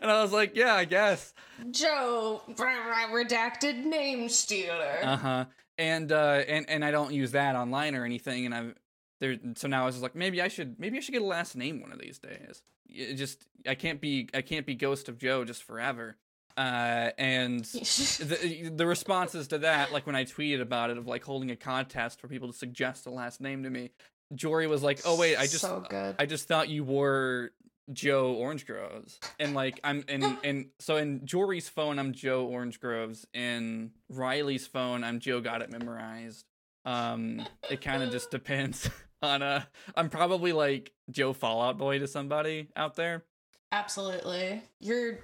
[0.00, 1.34] and I was like, "Yeah, I guess."
[1.70, 4.98] Joe, redacted name stealer.
[5.02, 5.44] Uh huh.
[5.78, 8.74] And uh, and and I don't use that online or anything, and I've
[9.20, 9.38] there.
[9.54, 11.80] So now I was like, maybe I should maybe I should get a last name
[11.80, 12.62] one of these days.
[12.86, 16.16] It just I can't be I can't be Ghost of Joe just forever.
[16.56, 21.24] Uh, and the the responses to that, like when I tweeted about it, of like
[21.24, 23.90] holding a contest for people to suggest a last name to me,
[24.34, 25.84] Jory was like, "Oh wait, I just so.
[26.18, 27.52] I just thought you were
[27.92, 32.80] Joe Orange Groves," and like I'm and and so in Jory's phone I'm Joe Orange
[32.80, 36.44] Groves, in Riley's phone I'm Joe Got It Memorized.
[36.84, 38.90] Um, it kind of just depends
[39.22, 39.62] on uh
[39.96, 43.24] I'm probably like Joe Fall Out Boy to somebody out there.
[43.70, 44.62] Absolutely.
[44.80, 45.20] You're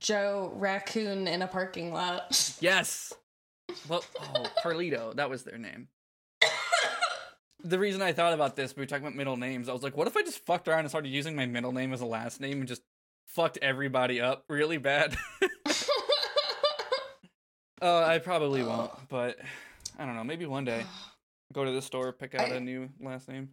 [0.00, 2.54] Joe Raccoon in a parking lot.
[2.60, 3.12] Yes.
[3.88, 5.88] Well, oh, Carlito, that was their name.
[7.64, 9.68] The reason I thought about this, we were talking about middle names.
[9.68, 11.92] I was like, what if I just fucked around and started using my middle name
[11.92, 12.82] as a last name and just
[13.26, 15.16] fucked everybody up really bad?
[17.82, 19.36] uh, I probably won't, but
[19.98, 20.24] I don't know.
[20.24, 20.84] Maybe one day,
[21.52, 23.50] go to the store, pick out I- a new last name.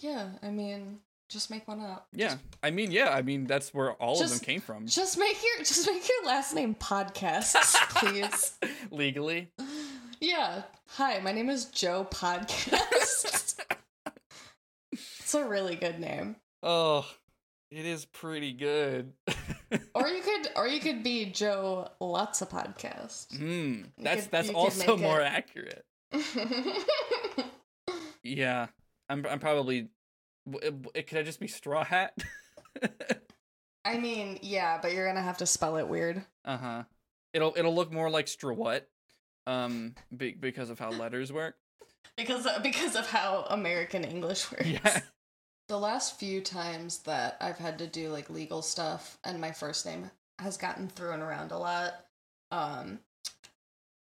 [0.00, 0.98] yeah, I mean,
[1.32, 2.06] just make one up.
[2.12, 5.36] Yeah, I mean, yeah, I mean that's where all of them came from Just make
[5.42, 8.58] your just make your last name podcasts, please.
[8.90, 9.50] legally.
[10.20, 10.62] Yeah.
[10.90, 13.58] Hi, my name is Joe Podcast.
[14.92, 16.36] it's a really good name.
[16.62, 17.06] Oh,
[17.70, 19.12] it is pretty good.
[19.94, 23.34] Or you could or you could be Joe Lots of Podcast.
[23.38, 25.86] Hmm, that's could- that's also more it- accurate.
[28.22, 28.66] Yeah,
[29.08, 29.88] I'm I'm probably.
[30.50, 32.14] W- it- Could I just be Straw Hat?
[33.84, 36.24] I mean, yeah, but you're gonna have to spell it weird.
[36.44, 36.82] uh huh.
[37.32, 38.88] It'll it'll look more like Straw what,
[39.46, 41.56] um, be, because of how letters work.
[42.16, 44.66] Because because of how American English works.
[44.66, 45.00] Yeah.
[45.68, 49.86] the last few times that I've had to do like legal stuff and my first
[49.86, 51.94] name has gotten thrown around a lot,
[52.50, 52.98] um,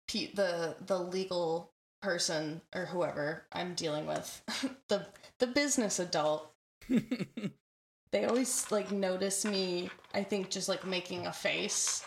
[0.06, 1.70] Pete, the the legal
[2.04, 4.42] person or whoever I'm dealing with,
[4.88, 5.06] the
[5.38, 6.52] the business adult,
[8.12, 9.90] they always like notice me.
[10.12, 12.04] I think just like making a face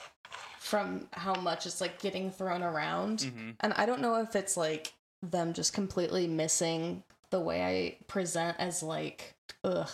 [0.60, 4.56] from how much it's like getting thrown around, hmm and I don't know if it's
[4.58, 9.34] like them just completely missing the way I present as like
[9.64, 9.90] ugh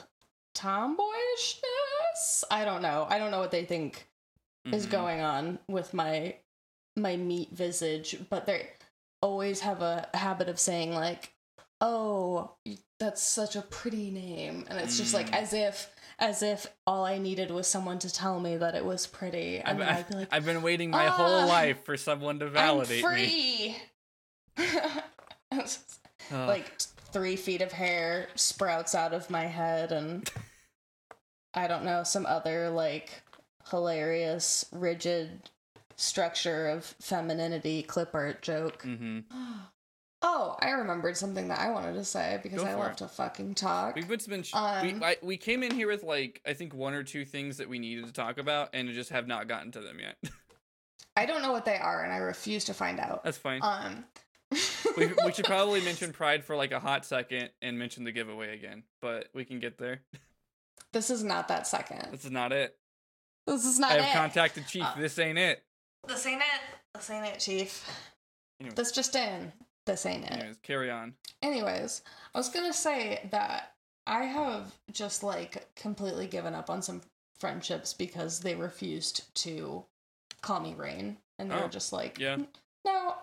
[0.55, 2.43] tomboyishness.
[2.51, 3.07] I don't know.
[3.09, 4.07] I don't know what they think
[4.71, 4.91] is Mhm.
[4.91, 6.35] going on with my
[6.95, 8.69] my meat visage, but they
[9.23, 11.33] always have a habit of saying like,
[11.81, 12.51] "Oh,
[12.99, 15.41] that's such a pretty name," and it's just like Mm.
[15.41, 19.07] as if as if all I needed was someone to tell me that it was
[19.07, 22.39] pretty, and I've, I'd be like, I've been waiting my "Ah, whole life for someone
[22.39, 23.77] to validate "I'm me.
[24.57, 24.63] free."
[25.51, 25.67] Ugh.
[26.31, 26.79] like
[27.11, 30.29] three feet of hair sprouts out of my head and
[31.53, 33.21] i don't know some other like
[33.69, 35.49] hilarious rigid
[35.95, 39.19] structure of femininity clip art joke hmm
[40.21, 42.97] oh i remembered something that i wanted to say because i love it.
[42.97, 44.43] to fucking talk We've been.
[44.43, 47.25] Sh- Um, we I, we came in here with like I think one or two
[47.25, 50.17] things that we needed to talk about, and just have not gotten to them yet.
[51.17, 53.59] i don't know what they are and i refuse to find out That's fine.
[53.61, 54.05] um
[54.97, 58.53] we, we should probably mention Pride for like a hot second and mention the giveaway
[58.55, 60.01] again, but we can get there.
[60.91, 62.77] this is not that second This is not it.
[63.47, 64.83] this is not I have it contacted Chief.
[64.83, 65.63] Uh, this ain't it.
[66.07, 66.61] This ain't it
[66.95, 67.89] this ain't it chief
[68.59, 68.75] Anyway.
[68.75, 69.51] this just in
[69.85, 71.13] this ain't it Anyways, carry on.
[71.41, 72.01] Anyways,
[72.33, 73.73] I was gonna say that
[74.07, 77.01] I have just like completely given up on some
[77.39, 79.83] friendships because they refused to
[80.41, 82.37] call me Rain, and they Oh, were just like, yeah.
[82.85, 83.15] no,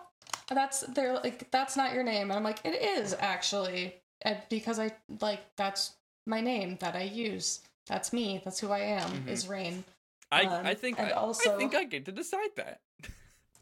[0.49, 4.77] that's they're like that's not your name," and I'm like, "It is actually," and because
[4.79, 4.91] I
[5.21, 5.95] like that's
[6.27, 7.61] my name that I use.
[7.87, 8.41] That's me.
[8.43, 9.09] That's who I am.
[9.09, 9.27] Mhm.
[9.27, 9.83] Is Rain.
[10.31, 12.79] I Um, I think I, also- I think I get to decide that.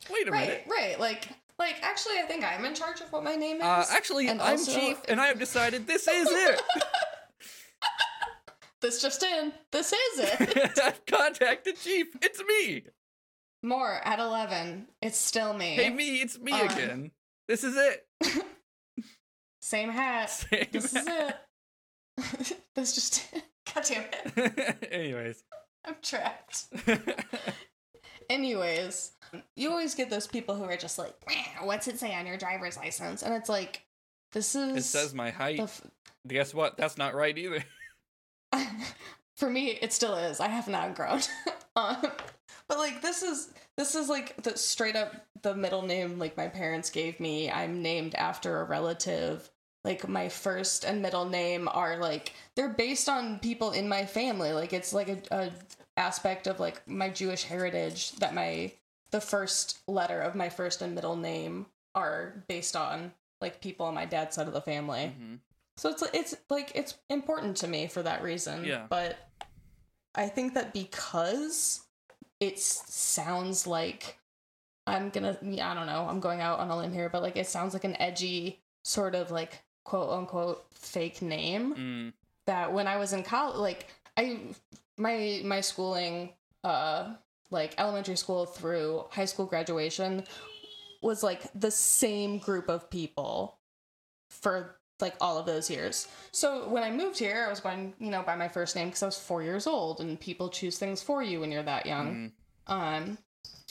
[0.10, 0.66] Wait a Right, minute.
[0.70, 0.80] right.
[0.92, 1.00] Right.
[1.00, 1.28] Like,
[1.58, 3.64] like actually, I think I'm in charge of what my name is.
[3.64, 6.62] Uh, actually, and I'm also- Chief, and I have decided this is it.
[8.82, 9.52] this just in.
[9.72, 10.80] This is it.
[10.82, 12.08] I've contacted Chief.
[12.22, 12.84] It's me.
[13.62, 14.88] More at 11.
[15.02, 15.76] It's still me.
[15.76, 16.22] Hey, me.
[16.22, 17.12] It's me Uh, again.
[17.48, 18.08] This is it.
[19.62, 20.30] Same hat.
[20.30, 21.36] Same This is it.
[22.76, 23.26] this just.
[23.74, 24.06] God damn
[24.38, 24.88] it.
[24.92, 25.44] Anyways.
[25.90, 26.66] I'm trapped.
[28.30, 29.12] Anyways,
[29.56, 31.16] you always get those people who are just like,
[31.62, 33.24] what's it say on your driver's license?
[33.24, 33.82] And it's like,
[34.32, 34.78] this is.
[34.78, 35.60] it says my height.
[35.60, 35.82] f-
[36.28, 36.78] Guess what?
[36.78, 37.64] That's not right either.
[39.36, 41.22] for me it still is i have not grown
[41.76, 41.98] um,
[42.68, 46.48] but like this is this is like the straight up the middle name like my
[46.48, 49.50] parents gave me i'm named after a relative
[49.84, 54.52] like my first and middle name are like they're based on people in my family
[54.54, 55.52] like it's like a, a
[55.98, 58.72] aspect of like my jewish heritage that my
[59.12, 61.66] the first letter of my first and middle name
[61.96, 63.12] are based on
[63.42, 65.40] like people on my dad's side of the family Mhm.
[65.78, 68.66] so it's it's like it's important to me for that reason.
[68.66, 68.86] Yeah.
[68.90, 69.18] But
[70.14, 71.82] I think that because
[72.40, 74.18] it sounds like
[74.86, 77.48] I'm gonna I don't know, I'm going out on a limb here, but like it
[77.48, 82.14] sounds like an edgy sort of like quote unquote fake name Mm.
[82.46, 83.88] that when I was in college like
[84.18, 84.40] I
[84.98, 87.14] my my schooling uh
[87.52, 90.24] like elementary school through high school graduation
[91.02, 93.58] was like the same group of people
[94.30, 96.08] for like all of those years.
[96.32, 99.02] So when I moved here, I was going, you know, by my first name because
[99.02, 102.32] I was four years old, and people choose things for you when you're that young.
[102.68, 102.74] Mm.
[102.74, 103.18] Um,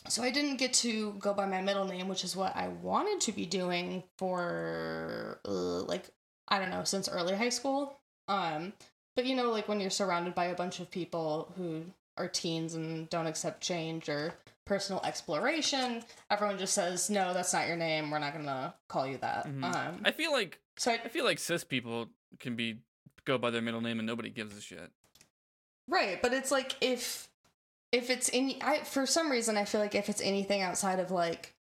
[0.06, 3.20] so I didn't get to go by my middle name, which is what I wanted
[3.22, 5.50] to be doing for uh,
[5.82, 6.04] like
[6.48, 7.98] I don't know since early high school.
[8.28, 8.72] Um,
[9.16, 11.82] but you know, like when you're surrounded by a bunch of people who
[12.16, 14.34] are teens and don't accept change or
[14.64, 18.10] personal exploration, everyone just says, "No, that's not your name.
[18.10, 19.64] We're not gonna call you that." Mhm.
[19.64, 22.08] Um, I feel like so I, I feel like cis people
[22.38, 22.78] can be
[23.24, 24.90] go by their middle name and nobody gives a shit.
[25.86, 27.27] Right, but it's like if
[27.92, 31.10] if it's any I for some reason I feel like if it's anything outside of
[31.10, 31.54] like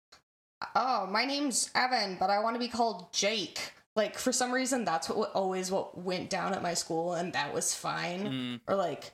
[0.76, 3.74] oh, my name's Evan, but I want to be called Jake.
[3.96, 7.54] Like for some reason that's what always what went down at my school and that
[7.54, 8.28] was fine.
[8.28, 8.60] Mm.
[8.68, 9.12] Or like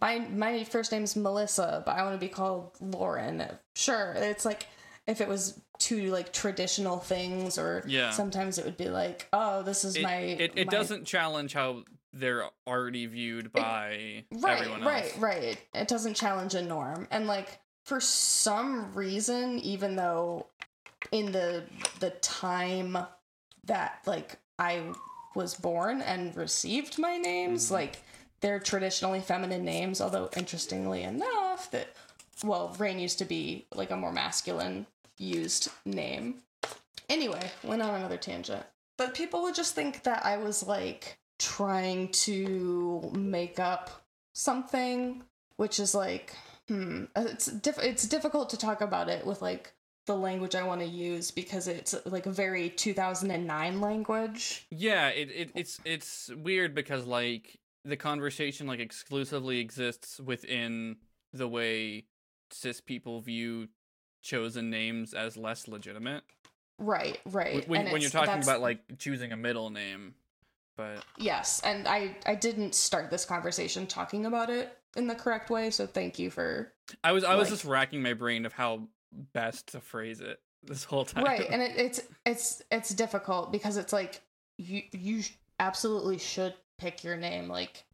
[0.00, 3.44] my my first name's Melissa, but I want to be called Lauren.
[3.74, 4.66] Sure, it's like
[5.06, 8.10] if it was two like traditional things or Yeah.
[8.10, 11.54] sometimes it would be like, "Oh, this is It, my it, it my doesn't challenge
[11.54, 15.18] how they're already viewed by right everyone right else.
[15.18, 20.46] right it doesn't challenge a norm and like for some reason even though
[21.12, 21.62] in the
[22.00, 22.98] the time
[23.64, 24.82] that like i
[25.34, 27.66] was born and received my names.
[27.66, 27.74] Mm-hmm.
[27.74, 28.02] Like
[28.40, 31.94] they're traditionally feminine names, although interestingly enough, that
[32.42, 34.86] well, Rain used to be like a more masculine
[35.18, 36.36] used name.
[37.08, 38.64] Anyway, went on another tangent.
[38.96, 45.24] But people would just think that I was like trying to make up something,
[45.56, 46.36] which is like,
[46.68, 49.72] hmm, it's diff- it's difficult to talk about it with like
[50.06, 54.66] the language I want to use because it's like a very 2009 language.
[54.70, 60.96] Yeah, it, it it's it's weird because like the conversation like exclusively exists within
[61.32, 62.04] the way
[62.50, 63.68] cis people view
[64.22, 66.22] chosen names as less legitimate.
[66.78, 67.66] Right, right.
[67.68, 70.14] When, when you're talking about like choosing a middle name,
[70.76, 75.50] but Yes, and I I didn't start this conversation talking about it in the correct
[75.50, 76.72] way, so thank you for
[77.04, 78.88] I was I was Like- just racking my brain of how
[79.32, 81.24] best to phrase it this whole time.
[81.24, 84.20] right and it, it's it's it's difficult because it's like
[84.56, 85.22] you you
[85.58, 87.84] absolutely should pick your name like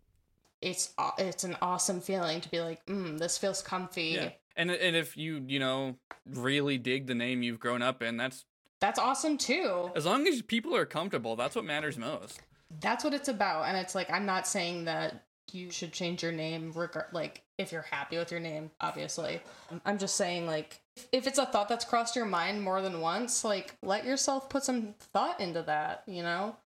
[0.60, 4.30] it's it's an awesome feeling to be like mm, this feels comfy yeah.
[4.58, 8.46] And and if you you know really dig the name you've grown up in, that's
[8.80, 12.40] that's awesome too as long as people are comfortable, that's what matters most.
[12.80, 13.66] That's what it's about.
[13.66, 17.70] And it's like i'm not saying that you should change your name regard like if
[17.72, 19.40] you're happy with your name obviously.
[19.84, 20.80] I'm just saying like
[21.12, 24.64] if it's a thought that's crossed your mind more than once like let yourself put
[24.64, 26.56] some thought into that you know?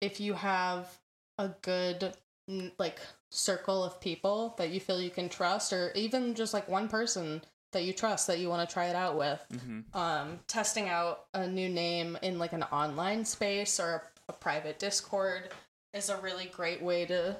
[0.00, 0.88] If you have
[1.38, 2.14] a good
[2.78, 2.98] like
[3.30, 7.42] circle of people that you feel you can trust or even just like one person
[7.72, 11.26] that you trust that you want to try it out with hmm um, testing out
[11.34, 15.50] a new name in like an online space or a, private discord
[15.92, 17.36] is a really great way to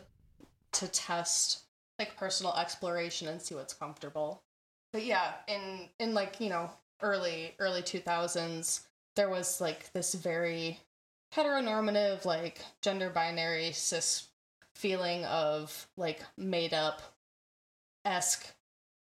[0.72, 1.62] to test
[1.98, 4.42] like personal exploration and see what's comfortable.
[4.92, 6.70] But yeah in in like you know
[7.02, 8.80] early early 2000s
[9.16, 10.78] there was like this very
[11.34, 14.28] heteronormative like gender binary cis
[14.74, 17.02] feeling of like made up
[18.04, 18.46] esque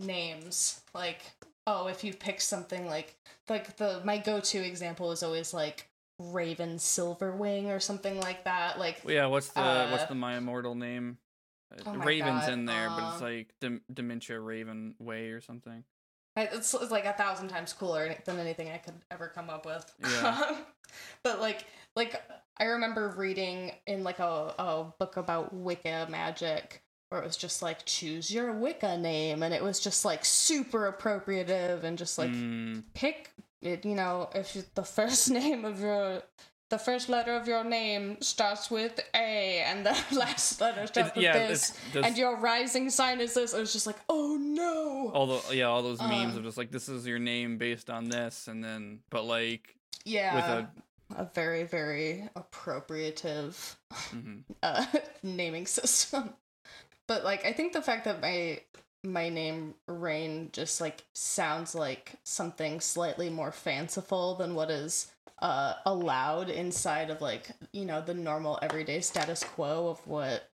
[0.01, 0.81] names.
[0.95, 1.23] Like
[1.67, 3.17] oh if you pick something like
[3.49, 5.89] like the my go-to example is always like
[6.19, 10.75] raven silverwing or something like that like Yeah, what's the what's Uh, the my immortal
[10.75, 11.19] name?
[11.73, 15.29] Uh, Oh my Raven's God, in there, but it's uh, like Dem- Dementia Raven Way
[15.31, 15.85] or something.
[16.37, 19.93] It's, it's like a thousand times cooler than anything I could ever come up with.
[20.01, 20.57] Yeah.
[21.25, 21.65] but like,
[21.97, 22.23] like
[22.59, 27.61] I remember reading in like a, a book about Wicca magic where it was just
[27.63, 32.31] like choose your Wicca name, and it was just like super appropriative and just like
[32.31, 33.31] Mm, pick
[33.63, 33.85] it.
[33.85, 36.23] You know, if you, the first name of your
[36.71, 41.15] the first letter of your name starts with A, and the last letter starts It-
[41.17, 43.55] with yeah, this, just- and your rising sign is this.
[43.55, 45.11] I was just like, oh no.
[45.15, 47.89] all the yeah, all those memes Um, of just like this is your name based
[47.91, 53.77] on this, and then but like yeah with a a very very appropriative
[54.13, 54.43] mhm.
[54.63, 54.85] uh,
[55.23, 56.31] naming system
[57.07, 58.61] but like i think the fact that my
[59.13, 65.75] my name rain just like sounds like something slightly more fanciful than what is uh
[65.87, 70.49] allowed inside of like you know the normal everyday status quo of what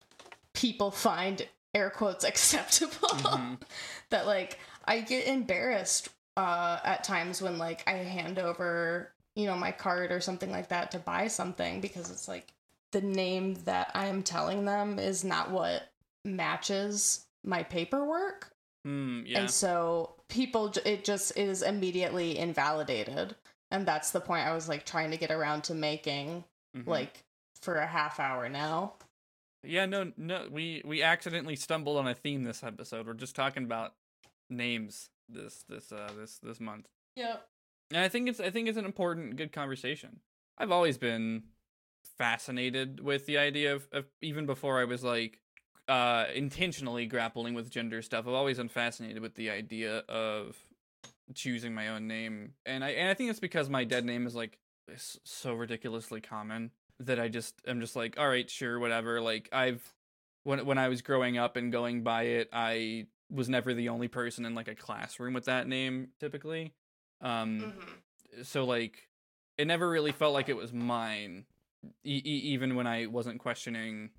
[0.53, 3.61] people find air quotes acceptable Mhm.
[4.09, 9.55] that like I get embarrassed uh at times when like I hand over, you know,
[9.55, 12.53] my card or something like that to buy something because it's like
[12.91, 15.83] the name that I'm telling them is not what
[16.25, 18.51] matches my paperwork.
[18.87, 19.39] Mm, yeah.
[19.39, 23.35] And so people it just is immediately invalidated.
[23.69, 26.43] And that's the point I was like trying to get around to making
[26.75, 26.87] mhm.
[26.87, 27.23] like
[27.61, 28.93] for a half hour now.
[29.63, 30.47] Yeah, no, no.
[30.49, 33.05] We we accidentally stumbled on a theme this episode.
[33.05, 33.93] We're just talking about
[34.49, 37.47] names this this uh this this month, Yep.
[37.91, 40.21] and I think it's I think it's an important, good conversation.
[40.57, 41.43] I've always been
[42.17, 45.40] fascinated with the idea of, of even before I was like
[45.91, 48.25] uh intentionally grappling with gender stuff.
[48.27, 50.55] I've always been fascinated with the idea of
[51.33, 54.35] choosing my own name, and I and I think it's because my dead name is
[54.35, 54.57] like
[55.23, 59.21] so ridiculously common that I just I'm just like, all right, sure, whatever.
[59.21, 59.81] Like I've
[60.43, 64.07] when when I was growing up and going by it, I was never the only
[64.09, 66.73] person in like a classroom with that name typically.
[67.21, 68.43] Um Mm-hmm.
[68.43, 69.07] so like
[69.57, 71.45] it never really felt like it was mine
[72.03, 74.09] e- e- even when I wasn't questioning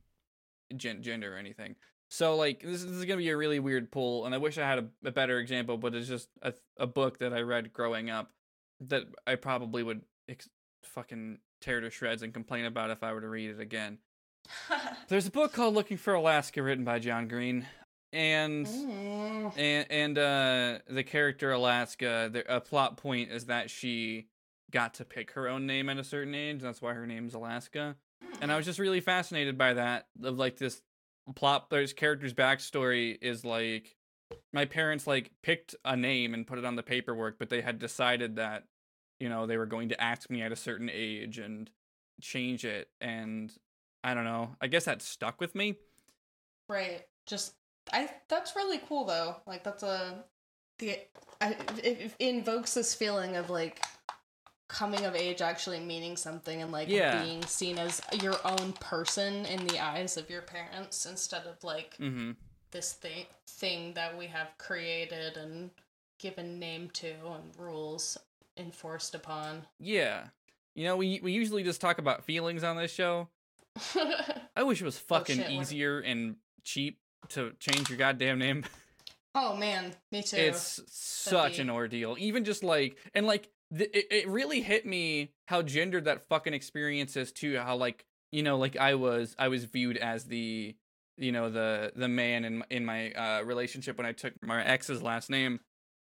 [0.76, 1.76] gen- gender or anything.
[2.10, 4.66] So like this, this is gonna be a really weird pull, and I wish I
[4.66, 8.10] had a, a better example, but it's just a a book that I read growing
[8.10, 8.30] up
[8.80, 10.48] that I probably would ex-
[10.84, 13.98] fucking tear to shreds and complain about if I were to read it again.
[15.08, 17.66] There's a book called Looking for Alaska written by John Green,
[18.12, 19.56] and Mm.
[19.56, 24.26] and and uh the character Alaska, the a plot point is that she
[24.70, 26.60] got to pick her own name at a certain age.
[26.60, 27.96] That's why her name's Alaska.
[28.40, 30.06] And I was just really fascinated by that.
[30.22, 30.80] Of like this
[31.34, 33.96] plot, there's character's backstory is like
[34.52, 37.78] my parents like picked a name and put it on the paperwork, but they had
[37.78, 38.64] decided that
[39.20, 41.70] you know they were going to ask me at a certain age and
[42.20, 43.52] change it, and
[44.04, 44.56] I don't know.
[44.60, 45.76] I guess that stuck with me.
[46.68, 47.02] Right.
[47.26, 47.54] Just
[47.92, 49.36] I that's really cool though.
[49.46, 50.24] Like that's a
[50.78, 50.98] the
[51.40, 53.80] I, it, it invokes this feeling of like
[54.72, 57.22] coming of age actually meaning something and like Yeah.
[57.22, 61.96] being seen as your own person in the eyes of your parents instead of like
[62.00, 62.32] Mm-hmm.
[62.70, 65.70] this thing thing that we have created and
[66.18, 68.16] given name to and rules
[68.56, 69.62] enforced upon.
[69.78, 70.28] Yeah.
[70.74, 73.28] You know, we we usually just talk about feelings on this show.
[74.56, 76.98] I wish it was fucking shit, what- easier and cheap
[77.30, 78.64] to change your goddamn name.
[79.34, 80.36] oh man, me too.
[80.36, 82.16] it's such be- an ordeal.
[82.18, 86.54] Even just like and like th- it, it really hit me how gendered that fucking
[86.54, 87.58] experience is too.
[87.58, 90.74] How like you know like I was I was viewed as the
[91.18, 95.02] you know the the man in in my uh relationship when I took my ex's
[95.02, 95.60] last name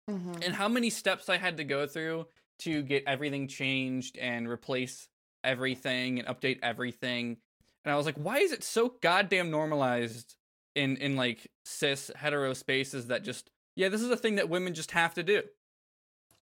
[0.10, 0.44] Mhm.
[0.44, 2.26] and how many steps I had to go through
[2.60, 5.08] to get everything changed and replace
[5.44, 7.38] everything and update everything.
[7.86, 10.36] And I was like, why is it so goddamn normalized
[10.76, 14.74] in in like cis hetero spaces that just yeah, this is a thing that women
[14.74, 15.44] just have to do.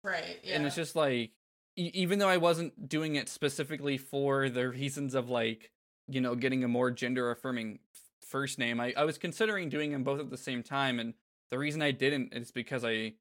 [0.03, 0.39] Right.
[0.43, 0.57] Yeah.
[0.57, 1.33] And it's just like
[1.77, 5.71] even though I wasn't doing it specifically for the reasons of like,
[6.09, 9.93] you know, getting a more gender affirming f- first name, I, I was considering doing
[9.93, 10.99] them both at the same time.
[10.99, 11.15] And
[11.51, 13.15] the reason I didn't is because I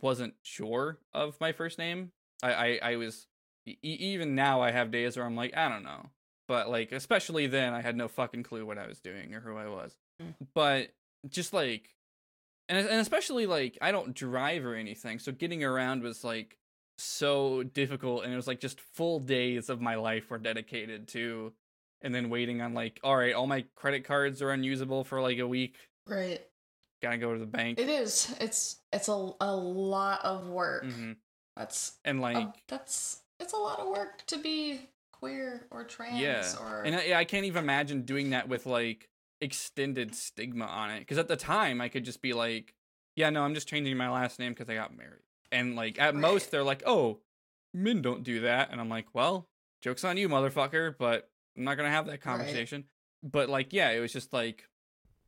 [0.00, 2.12] wasn't sure of my first name.
[2.42, 3.26] I, I, I was,
[3.66, 6.10] e- even now, I have days where I'm like, I don't know.
[6.48, 9.56] But like, especially then, I had no fucking clue what I was doing or who
[9.56, 9.96] I was.
[10.22, 10.34] Mm.
[10.54, 10.94] But
[11.28, 11.95] just like,
[12.68, 15.18] and, and especially like, I don't drive or anything.
[15.18, 16.58] So getting around was like,
[16.98, 21.52] so difficult and it was like just full days of my life were dedicated to
[22.02, 25.38] and then waiting on like all right all my credit cards are unusable for like
[25.38, 26.40] a week right.
[27.02, 28.34] gotta go to the bank It is.
[28.40, 30.84] It's it's a, a lot of work.
[30.84, 31.12] hmm
[31.56, 34.80] That's and like um, that's it's a lot of work to be
[35.12, 39.08] queer or trans yeah or and I, I can't even imagine doing that with like
[39.40, 42.74] extended stigma on it because at the time i could just be like
[43.14, 45.20] yeah no i'm just changing my last name because i got married.
[45.52, 47.20] And like at most they're like oh
[47.72, 48.70] men don't do that.
[48.72, 49.48] And i'm like well
[49.82, 52.84] jokes on you motherfucker but i'm not gonna have that conversation.
[53.22, 54.68] But like yeah it was just like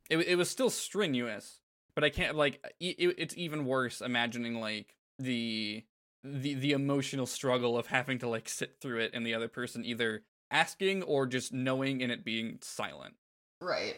[0.09, 1.61] it, it was still strenuous
[1.95, 5.83] but i can't like uh, e- it, it's even worse imagining like the
[6.23, 9.85] the the emotional struggle of having to like sit through it and the other person
[9.85, 13.15] either asking or just knowing and it being silent
[13.61, 13.97] right.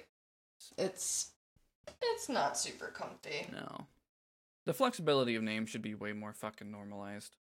[0.78, 1.32] It's
[2.01, 3.47] it's not super comfy.
[3.51, 3.88] no
[4.66, 7.36] the flexibility of names should be way more fucking normalized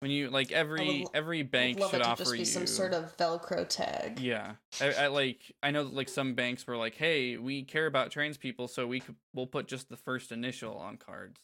[0.00, 3.66] when you like every every bank should offer just be you some sort of Velcro
[3.66, 4.20] tag.
[4.20, 5.54] Yeah, I, I like.
[5.62, 8.86] I know that like some banks were like, "Hey, we care about trans people, so
[8.86, 11.40] we could we'll put just the first initial on cards."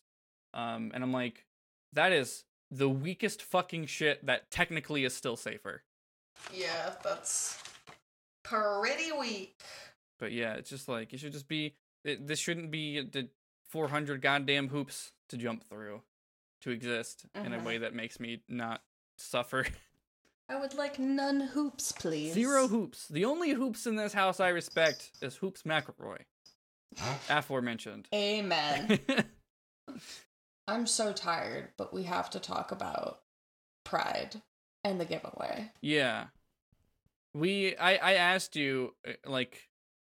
[0.53, 1.47] Um, and I'm like,
[1.95, 5.83] that is the weakest fucking shit that technically is still safer.
[6.53, 7.59] Yeah, that's
[8.53, 9.61] pretty weak.
[10.19, 11.75] But yeah, it's just like it should just be.
[12.05, 13.29] It, this shouldn't be the
[13.71, 16.03] 400 goddamn hoops to jump through
[16.63, 17.65] to exist in a Mhm.
[17.65, 18.83] way that makes me not
[19.19, 19.67] suffer.
[20.49, 22.35] I would like none hoops, please.
[22.35, 23.09] Zero hoops.
[23.09, 26.19] The only hoops in this house I respect is Hoops McElroy,
[27.31, 28.09] aforementioned.
[28.13, 28.99] Amen.
[30.69, 33.21] I'm so tired, but we have to talk about
[33.85, 34.43] Pride
[34.85, 35.71] and the giveaway.
[35.81, 36.27] Yeah.
[37.35, 39.69] We I I asked you uh, like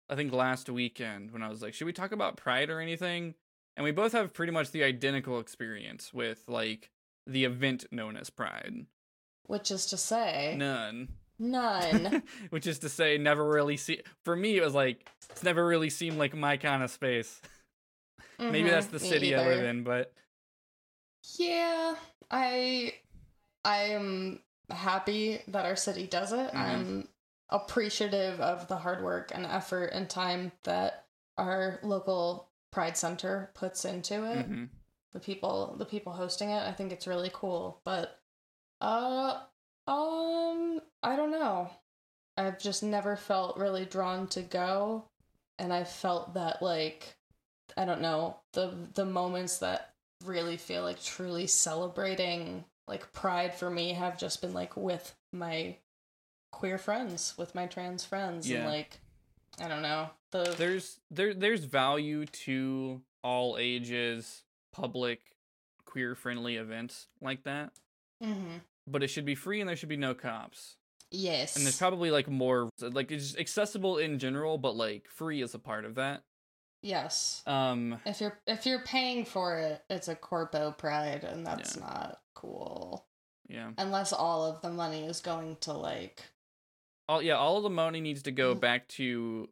[0.10, 3.36] I think last weekend when I was like, should we talk about pride or anything?
[3.78, 6.92] And we both have pretty much the identical experience with like
[7.28, 8.86] the event known as Pride.
[9.48, 11.10] Which is to say, None.
[11.40, 12.24] none.
[12.50, 15.90] Which is to say never really see for me it was like it's never really
[15.90, 17.42] seemed like my kind of space.
[18.40, 20.14] Maybe Mhm, that's the city I live in, but
[21.38, 21.96] Yeah,
[22.32, 22.94] I
[23.64, 24.40] I am
[24.70, 26.52] happy that our city does it.
[26.52, 26.56] Mhm.
[26.56, 27.08] I'm
[27.50, 31.06] appreciative of the hard work and effort and time that
[31.38, 34.50] our local Pride Center puts into it.
[34.50, 34.70] mhm.
[35.14, 37.80] The people the people hosting it, I think it's really cool.
[37.86, 38.20] But
[38.82, 39.42] uh
[39.88, 41.70] um I don't know.
[42.38, 45.06] I've just never felt really drawn to go
[45.58, 47.16] and I felt that like
[47.78, 49.94] I don't know, the the moments that
[50.26, 55.78] really feel like truly celebrating like pride for me have just been like with my
[56.52, 58.58] queer friends, with my trans friends Yeah.
[58.60, 59.00] and like
[59.60, 60.10] I don't know.
[60.32, 65.22] The there's there there's value to all ages public
[65.86, 67.72] queer friendly events like that
[68.22, 68.60] Mhm.
[68.86, 70.76] but it should be free and there should be no cops
[71.12, 71.56] Yes.
[71.56, 75.60] and there's probably like more like it's accessible in general, but like free is a
[75.60, 76.24] part of that.
[76.82, 77.42] yes.
[77.48, 82.22] Um, If you're if you're paying for it, it's a corpo pride, and that's not
[82.36, 83.06] cool.
[83.48, 83.72] yeah.
[83.78, 86.22] Unless all of the money is going to like
[87.10, 88.60] All yeah, all of the money needs to go Mm.
[88.60, 89.50] back to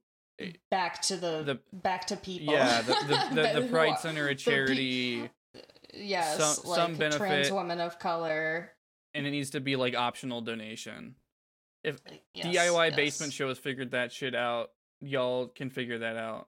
[0.71, 2.53] back to the, The- back to people.
[2.53, 5.29] yeah the the, the, the Pride Center, a pe- charity,
[5.93, 7.53] Yes, some- like some trans benefit.
[7.53, 8.71] women of color.
[9.13, 11.15] and it needs to be like optional donation.
[11.83, 11.99] If
[12.33, 12.95] Yes, DIY yes.
[12.95, 14.71] basement shows figured that shit out,
[15.01, 16.47] y'all can figure that out.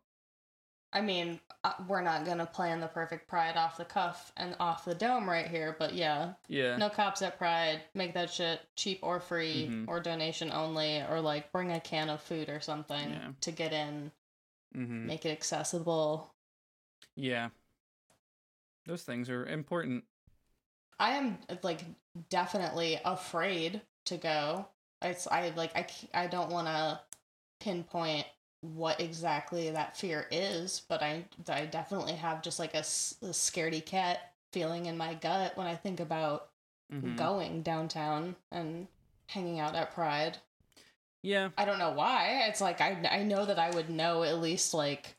[0.95, 4.85] I mean, uh, we're not gonna plan the perfect Pride off the cuff and off
[4.85, 6.77] the dome right here, but yeah, Yeah.
[6.77, 7.81] no cops at Pride.
[7.93, 9.89] Make that shit cheap or free Mhm.
[9.89, 13.31] or donation only, or like bring a can of food or something Yeah.
[13.41, 14.11] to get in.
[14.73, 16.33] hmm Make it accessible.
[17.15, 17.49] Yeah.
[18.85, 20.05] Those things are important.
[20.99, 21.83] I am like
[22.29, 24.69] definitely afraid to go.
[25.01, 27.01] It's I like I I don't want to
[27.59, 28.27] pinpoint
[28.73, 34.33] what exactly that fear is, but I I definitely have just like a scaredy cat
[34.51, 36.49] feeling in my gut when I think about
[36.93, 37.17] Mhm.
[37.17, 38.87] going downtown and
[39.27, 40.37] hanging out at Pride.
[41.23, 41.49] Yeah.
[41.57, 42.45] I don't know why.
[42.47, 45.15] It's like I I know that I would know at least like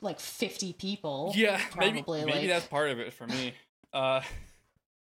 [0.00, 1.32] like 50 people.
[1.34, 3.54] Yeah, maybe probably, maybe like- that's part of it for me.
[3.92, 4.22] Uh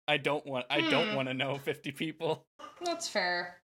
[0.08, 1.16] I don't want I don't Hmm.
[1.16, 2.45] want to know 50 people.
[2.84, 3.62] That's fair.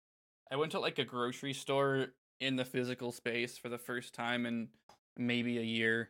[0.52, 2.08] I went to like a grocery store
[2.40, 4.70] in the physical space for the first time in
[5.18, 6.10] maybe a year,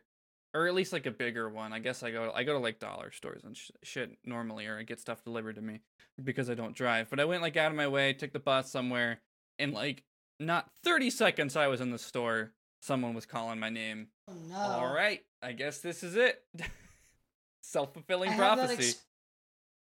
[0.54, 1.72] or at least like a bigger one.
[1.72, 4.78] I guess I go I go to like dollar stores and sh- shit normally, or
[4.78, 5.80] I get stuff delivered to me
[6.22, 7.08] because I don't drive.
[7.10, 9.20] But I went like out of my way, took the bus somewhere,
[9.58, 10.02] and like
[10.40, 12.52] not thirty seconds I was in the store,
[12.82, 14.08] someone was calling my name.
[14.28, 14.56] Oh no.
[14.56, 16.42] All right, I guess this is it.
[17.62, 18.74] Self fulfilling prophecy.
[18.74, 19.02] ex-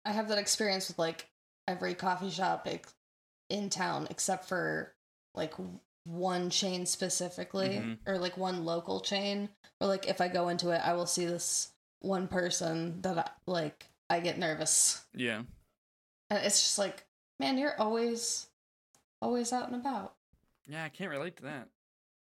[0.06, 1.28] I have that experience with like
[1.68, 2.68] every coffee shop
[3.50, 4.94] in town except for
[5.34, 5.54] like
[6.06, 7.98] one chain specifically Mhm.
[8.06, 9.50] or like one local chain
[9.82, 13.30] or like if I go into it I will see this one person that I,
[13.46, 15.04] like I get nervous.
[15.16, 15.42] yeah.
[16.30, 17.06] And it's just like,
[17.40, 18.48] man, you're always
[19.22, 20.16] always out and about.
[20.68, 21.70] Yeah, I can't relate to that.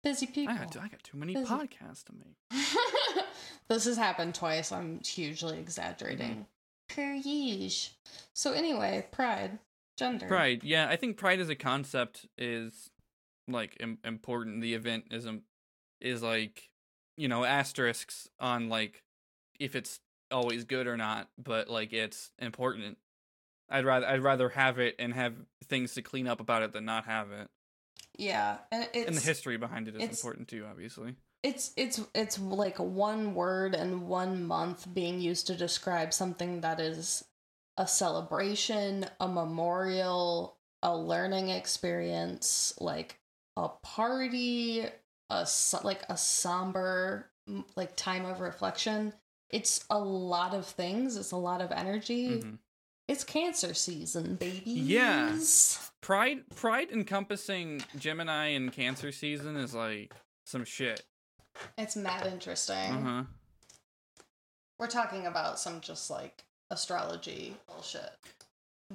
[0.04, 0.54] Busy people.
[0.56, 1.46] I got, I got too many Busy.
[1.46, 2.36] podcasts to make.
[3.70, 4.72] this has happened twice.
[4.72, 6.48] I'm hugely exaggerating.
[6.90, 7.92] Per use.
[8.34, 9.60] So anyway, pride,
[9.98, 10.28] gender.
[10.28, 12.90] Pride, yeah, I think pride as a concept is
[13.52, 14.62] like Im- important.
[14.62, 15.42] The event is um,
[16.00, 16.70] is like
[17.18, 19.04] you know asterisks on like
[19.60, 20.00] if it's
[20.32, 22.98] always good or not, but like it's important.
[23.70, 25.36] I'd rather I'd rather have it and have
[25.66, 27.48] things to clean up about it than not have it.
[28.18, 31.16] Yeah, and it's and the history behind it is important too, obviously.
[31.44, 36.80] it's it's it's like one word and one month being used to describe something that
[36.80, 37.24] is
[37.78, 43.18] a celebration, a memorial, a learning experience, like
[43.58, 44.86] a party,
[45.30, 45.48] a
[45.84, 47.28] like a somber
[47.76, 49.14] like time of reflection.
[49.50, 51.18] It's a lot of things.
[51.18, 52.42] It's a lot of energy.
[52.42, 52.58] Mhm.
[53.08, 54.72] It's cancer season, baby.
[54.72, 55.38] Yeah.
[56.00, 60.14] Pride pride encompassing Gemini and Cancer season is like
[60.46, 61.04] some shit.
[61.78, 62.76] It's mad interesting.
[62.92, 63.24] Uh-huh.
[64.80, 68.10] We're talking about some just like astrology bullshit.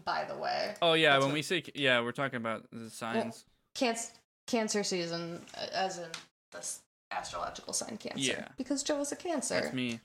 [0.04, 2.90] By the way, Oh yeah, That's when what- we say yeah, we're talking about the
[2.90, 3.44] signs.
[3.74, 4.08] cancer
[4.46, 6.08] cancer season, uh, as in
[6.52, 6.80] this
[7.10, 8.20] astrological sign Cancer.
[8.20, 8.48] Yeah.
[8.56, 9.60] because Joe is a Cancer.
[9.60, 10.00] That's me.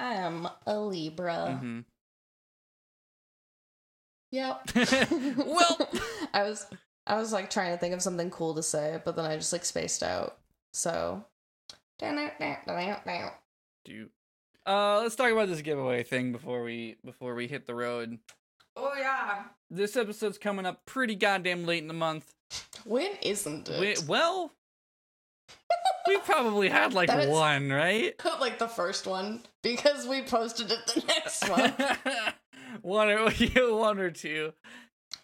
[0.00, 1.58] I am a Libra.
[1.60, 1.80] hmm
[4.30, 4.70] Yep.
[5.36, 5.88] Well-
[6.34, 6.66] I was
[7.06, 9.52] I was like trying to think of something cool to say, but then I just
[9.52, 10.38] like spaced out.
[10.72, 11.24] So.
[13.84, 14.08] Do
[14.66, 18.18] uh let's talk about this giveaway thing before we before we hit the road.
[18.76, 19.44] Oh yeah.
[19.70, 22.34] This episode's coming up pretty goddamn late in the month.
[22.84, 23.80] When isn't it?
[23.80, 24.52] We, well,
[26.06, 28.14] we probably had like That is- one, right?
[28.40, 31.74] like the first one because we posted it the next one.
[32.82, 33.30] one or
[33.76, 34.52] one or two.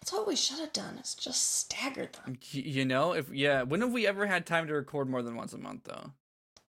[0.01, 0.97] That's what we should have done.
[0.99, 2.37] Is just staggered them.
[2.51, 5.53] You know, if yeah, when have we ever had time to record more than once
[5.53, 6.11] a month though?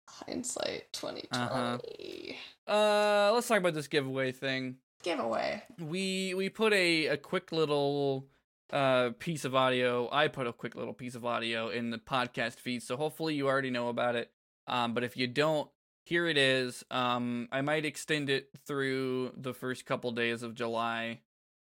[0.07, 2.37] Hindsight 2020
[2.67, 2.71] Uh-huh.
[2.73, 4.77] Uh, let's talk about this giveaway thing.
[5.03, 5.61] giveaway.
[5.79, 8.27] We we put a a quick little
[8.71, 10.09] uh piece of audio.
[10.11, 13.47] I put a quick little piece of audio in the podcast feed, so hopefully you
[13.47, 14.31] already know about it.
[14.67, 15.69] Um, but if you don't,
[16.05, 16.83] here it is.
[16.89, 21.21] Um, I might extend it through the first couple days of July,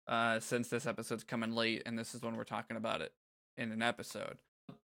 [0.06, 3.12] uh, since this episode's coming late, and this is when we're talking about it
[3.56, 4.36] in an episode.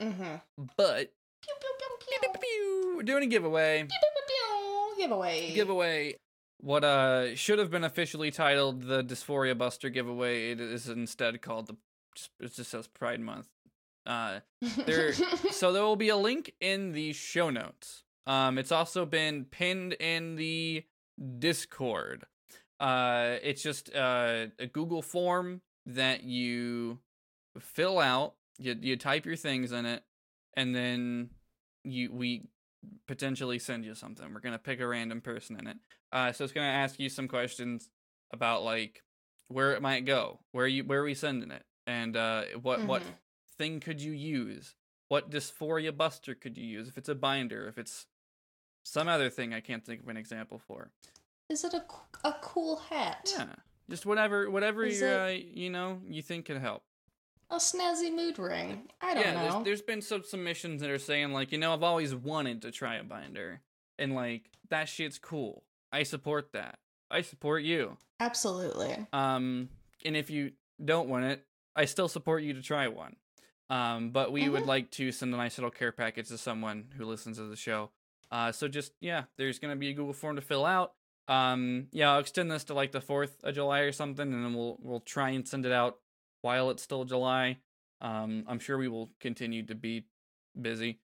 [0.01, 0.37] Mm-hmm.
[0.77, 3.79] But Pew, pew, pew, we're doing a giveaway.
[3.81, 5.03] Pew, pew, pew, pew.
[5.03, 5.53] Giveaway.
[5.55, 6.15] giveaway
[6.61, 11.67] what uh should have been officially titled the dysphoria buster giveaway it is instead called
[11.67, 11.77] the
[12.15, 13.49] just, it just says pride month
[14.07, 14.41] Uh,
[14.87, 15.13] there,
[15.53, 18.03] so there will be a link in the show notes.
[18.27, 20.85] Um, it's also been pinned in the
[21.39, 22.25] Discord.
[22.81, 26.99] Uh, it's just uh, a Google form that you
[27.61, 28.35] fill out.
[28.59, 30.03] You you type your things in it,
[30.57, 31.31] and then
[31.85, 32.43] you we
[33.07, 34.33] potentially send you something.
[34.33, 35.77] We're gonna pick a random person in it.
[36.13, 37.89] Uh, so it's gonna ask you some questions
[38.33, 39.03] about like
[39.49, 43.03] where it might go, where you where are we sending it, and uh, what what
[43.03, 43.15] Mhm.
[43.59, 44.75] thing could you use?
[45.09, 46.89] What dysphoria buster could you use?
[46.89, 48.07] If it's a binder, if it's
[48.85, 50.91] some other thing I can't think of an example for.
[51.49, 51.85] Is it a
[52.27, 53.31] a cool hat?
[53.37, 53.47] Yeah,
[53.91, 56.83] just whatever whatever you uh, you know you think can help.
[57.51, 58.89] A snazzy mood ring?
[59.03, 59.43] I don't yeah, know.
[59.43, 62.71] there's there's been some submissions that are saying like you know I've always wanted to
[62.71, 63.61] try a binder
[63.99, 65.65] and like that shit's cool.
[65.93, 66.79] I support that.
[67.11, 67.99] I support you.
[68.21, 69.07] Absolutely.
[69.13, 69.69] Um,
[70.07, 70.53] and if you
[70.83, 71.45] don't want it,
[71.77, 73.17] I still support you to try one.
[73.71, 74.67] Um, but we would Mhm.
[74.67, 77.91] like to send a nice little care package to someone who listens to the show.
[78.31, 80.95] Uh, so just yeah, there's gonna be a Google form to fill out.
[81.29, 84.55] Um, yeah, I'll extend this to like the Fourth of July or something, and then
[84.55, 85.99] we'll we'll try and send it out
[86.43, 87.59] while it's still July.
[88.01, 90.07] Um, I'm sure we will continue to be
[90.61, 91.01] busy.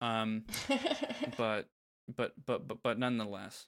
[0.00, 0.44] Um,
[1.36, 1.68] but
[2.16, 3.66] but but but but nonetheless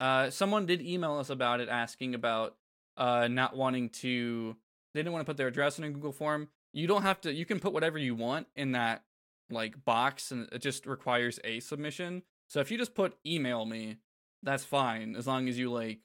[0.00, 2.56] uh someone did email us about it asking about
[2.96, 4.56] uh not wanting to
[4.94, 7.32] they didn't want to put their address in a google form you don't have to
[7.32, 9.02] you can put whatever you want in that
[9.50, 13.96] like box and it just requires a submission so if you just put email me
[14.42, 16.00] that's fine as long as you like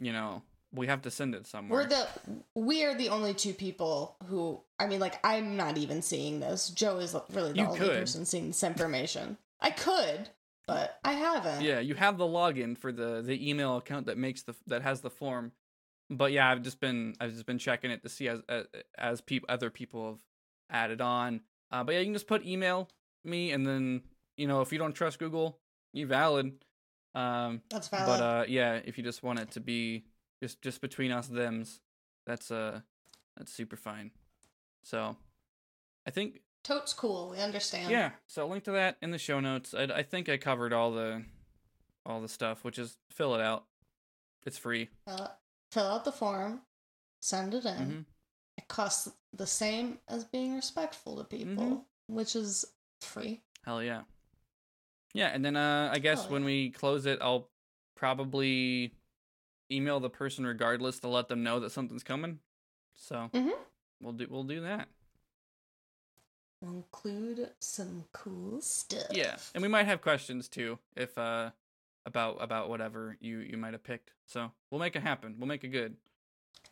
[0.00, 2.06] you know we have to send it somewhere We're the
[2.54, 6.68] we are the only two people who I mean like I'm not even seeing this.
[6.68, 7.92] Joe is really the You only could.
[7.94, 9.38] person seeing this information.
[9.60, 10.28] I could,
[10.66, 11.62] but I haven't.
[11.62, 15.00] Yeah, you have the login for the the email account that makes the that has
[15.00, 15.52] the form.
[16.08, 19.20] But yeah, I've just been I've just been checking it to see as as, as
[19.20, 20.18] peop, other people have
[20.70, 21.40] added on.
[21.72, 22.88] Uh, but yeah, you can just put email
[23.24, 24.02] me, and then
[24.36, 25.58] you know if you don't trust Google,
[25.92, 26.52] you valid.
[27.14, 28.06] Um, That's valid.
[28.06, 30.04] but uh, yeah, if you just want it to be
[30.42, 31.80] just just between us them's,
[32.26, 32.80] that's uh
[33.36, 34.12] that's super fine.
[34.84, 35.16] So,
[36.06, 37.30] I think Tote's cool.
[37.30, 37.90] We understand.
[37.90, 39.74] yeah, so link to that in the show notes.
[39.74, 41.24] I, I think I covered all the
[42.04, 43.64] all the stuff, which is fill it out.
[44.44, 44.88] It's free.
[45.08, 45.38] Out-
[45.70, 46.60] fill out the form.
[47.20, 47.76] Send it in.
[47.76, 48.00] hmm
[48.58, 51.84] It costs the same as being respectful to people, Mhm.
[52.06, 52.64] which is
[53.00, 53.42] free.
[53.64, 54.02] Hell yeah.
[55.12, 56.46] Yeah, and then uh, I guess when yeah.
[56.46, 57.50] we close it, I'll
[57.96, 58.94] probably
[59.70, 62.40] email the person regardless to let them know that something's coming.
[62.94, 63.52] So Mhm.
[64.00, 64.88] we'll do we'll do that.
[66.62, 69.08] We'll include some cool stuff.
[69.10, 71.50] Yeah, and we might have questions too if uh
[72.06, 74.12] about about whatever you you might have picked.
[74.26, 75.34] So we'll make it happen.
[75.38, 75.96] We'll make it good.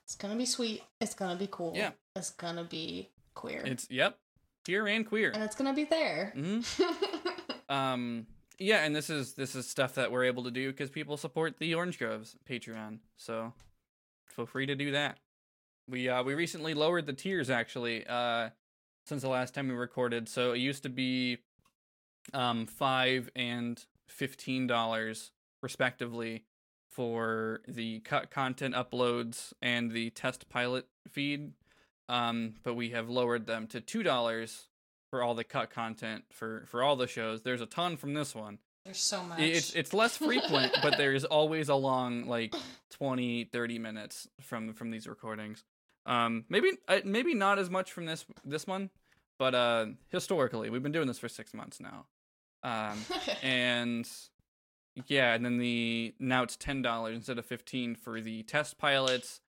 [0.04, 0.82] It's gonna be sweet.
[1.00, 1.72] It's gonna be cool.
[1.74, 1.90] Yeah.
[2.16, 3.62] It's gonna be queer.
[3.64, 4.18] It's yep,
[4.64, 5.30] queer and queer.
[5.32, 6.32] and it's gonna be there.
[6.34, 6.60] hmm
[7.68, 8.26] um
[8.58, 11.58] yeah and this is this is stuff that we're able to do because people support
[11.58, 13.52] the orange groves patreon so
[14.28, 15.18] feel free to do that
[15.88, 18.50] we uh we recently lowered the tiers actually uh
[19.06, 21.38] since the last time we recorded so it used to be
[22.34, 26.44] um five and fifteen dollars respectively
[26.90, 31.52] for the cut content uploads and the test pilot feed
[32.08, 34.68] um but we have lowered them to two dollars
[35.14, 37.42] for all the cut content for for all the shows.
[37.42, 38.58] There's a ton from this one.
[38.84, 39.38] There's so much.
[39.38, 42.52] It's it's less frequent, but there is always a long like
[42.90, 45.62] 20 30 minutes from from these recordings.
[46.04, 48.90] Um maybe uh, maybe not as much from this this one,
[49.38, 52.06] but uh historically, we've been doing this for 6 months now.
[52.64, 52.98] Um
[53.42, 54.08] and
[55.06, 59.40] yeah, and then the now it's ten dollars instead of fifteen for the test pilots.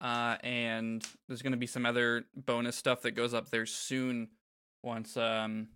[0.00, 4.28] Uh, and there's gonna be some other bonus stuff that goes up there soon,
[4.82, 5.68] once um,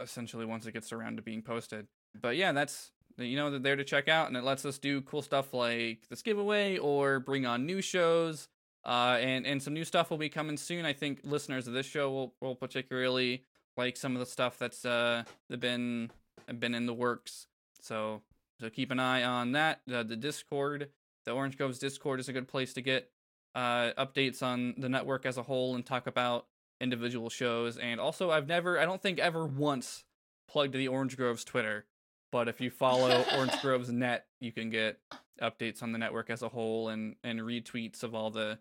[0.00, 1.86] essentially once it gets around to being posted.
[2.20, 5.00] But yeah, that's you know they're there to check out, and it lets us do
[5.02, 8.48] cool stuff like this giveaway or bring on new shows.
[8.84, 10.86] Uh, and and some new stuff will be coming soon.
[10.86, 13.44] I think listeners of this show will will particularly
[13.78, 16.10] like some of the stuff that's uh been
[16.58, 17.46] been in the works.
[17.80, 18.22] So
[18.60, 19.80] so keep an eye on that.
[19.90, 20.90] Uh, the Discord,
[21.24, 23.10] the Orange Groves Discord, is a good place to get
[23.54, 26.46] uh, updates on the network as a whole and talk about
[26.80, 27.76] individual shows.
[27.78, 30.04] And also, I've never, I don't think ever once
[30.48, 31.86] plugged the Orange Groves Twitter.
[32.30, 34.98] But if you follow Orange Groves Net, you can get
[35.40, 38.58] updates on the network as a whole and and retweets of all the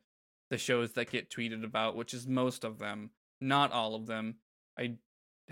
[0.49, 3.09] the shows that get tweeted about, which is most of them,
[3.41, 4.35] not all of them.
[4.79, 4.93] I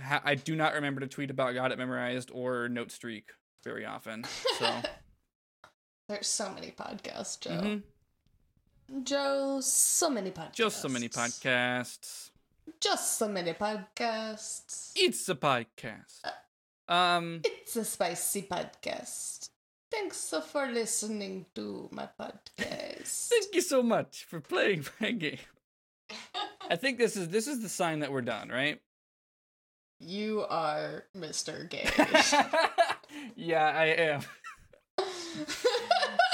[0.01, 3.31] ha- I do not remember to tweet about Got It Memorized or Note Streak
[3.63, 4.25] very often.
[4.59, 4.81] So
[6.09, 7.61] There's so many podcasts, Joe.
[8.91, 10.53] mhm, Joe, so many podcasts.
[10.53, 12.29] just so many podcasts.
[12.81, 14.91] Just so many podcasts.
[14.95, 16.19] It's a podcast.
[16.87, 19.49] Um, It's a spicy podcast.
[19.91, 23.27] Thanks so for listening to my podcast.
[23.29, 25.37] thank you so much for playing my game.
[26.69, 28.79] I think this is this is the sign that we're done, right?
[30.05, 31.69] You are Mr.
[31.69, 31.89] Gay.
[33.35, 34.21] yeah, I am.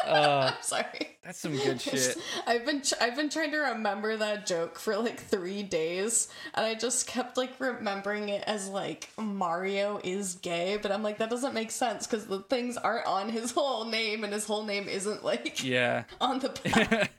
[0.07, 1.17] Uh, I'm sorry.
[1.23, 2.17] That's some good shit.
[2.47, 6.65] I've been tr- I've been trying to remember that joke for like three days, and
[6.65, 11.29] I just kept like remembering it as like Mario is gay, but I'm like that
[11.29, 14.87] doesn't make sense because the things aren't on his whole name, and his whole name
[14.89, 16.03] isn't like Yeah.
[16.21, 17.09] on the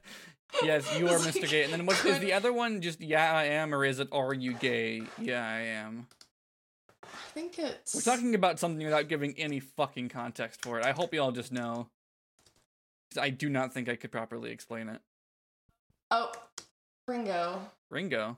[0.64, 1.40] yes, you are Mr.
[1.42, 1.62] like, Gay.
[1.62, 2.80] And then what is could- the other one?
[2.82, 5.03] Just yeah, I am, or is it are you gay?
[5.20, 6.09] Yeah, I am.
[7.32, 10.84] I think it's We're talking about something without giving any fucking context for it.
[10.84, 11.88] I hope you all just know.
[13.18, 15.00] I do not think I could properly explain it.
[16.10, 16.30] Oh,
[17.08, 17.62] Ringo.
[17.90, 18.36] Ringo,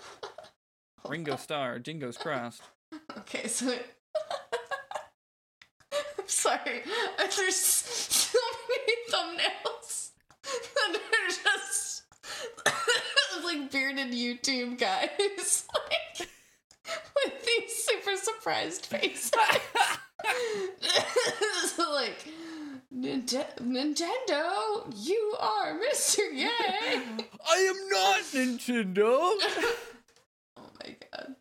[1.08, 2.62] Ringo Starr, Jingo's crossed.
[3.18, 3.72] Okay, so.
[3.72, 3.78] I'm
[6.26, 6.82] sorry.
[7.18, 8.38] There's so
[8.70, 10.10] many thumbnails
[10.42, 12.04] that are just
[13.44, 16.28] like bearded YouTube guys like
[18.12, 19.30] these super surprised face.
[21.76, 22.26] so like
[22.94, 26.18] Ninte- Nintendo, you are Mr.
[26.32, 26.48] Gay.
[27.48, 29.18] I am not Nintendo.
[30.56, 31.34] oh my god.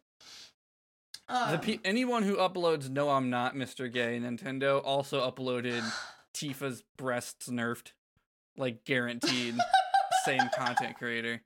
[1.28, 3.91] Um, The pe- anyone who uploads "No, I'm not Mr.
[3.91, 5.84] Gay" Nintendo also uploaded
[6.34, 7.91] Tifa's breasts nerfed,
[8.57, 9.55] like guaranteed.
[10.26, 11.41] same content creator.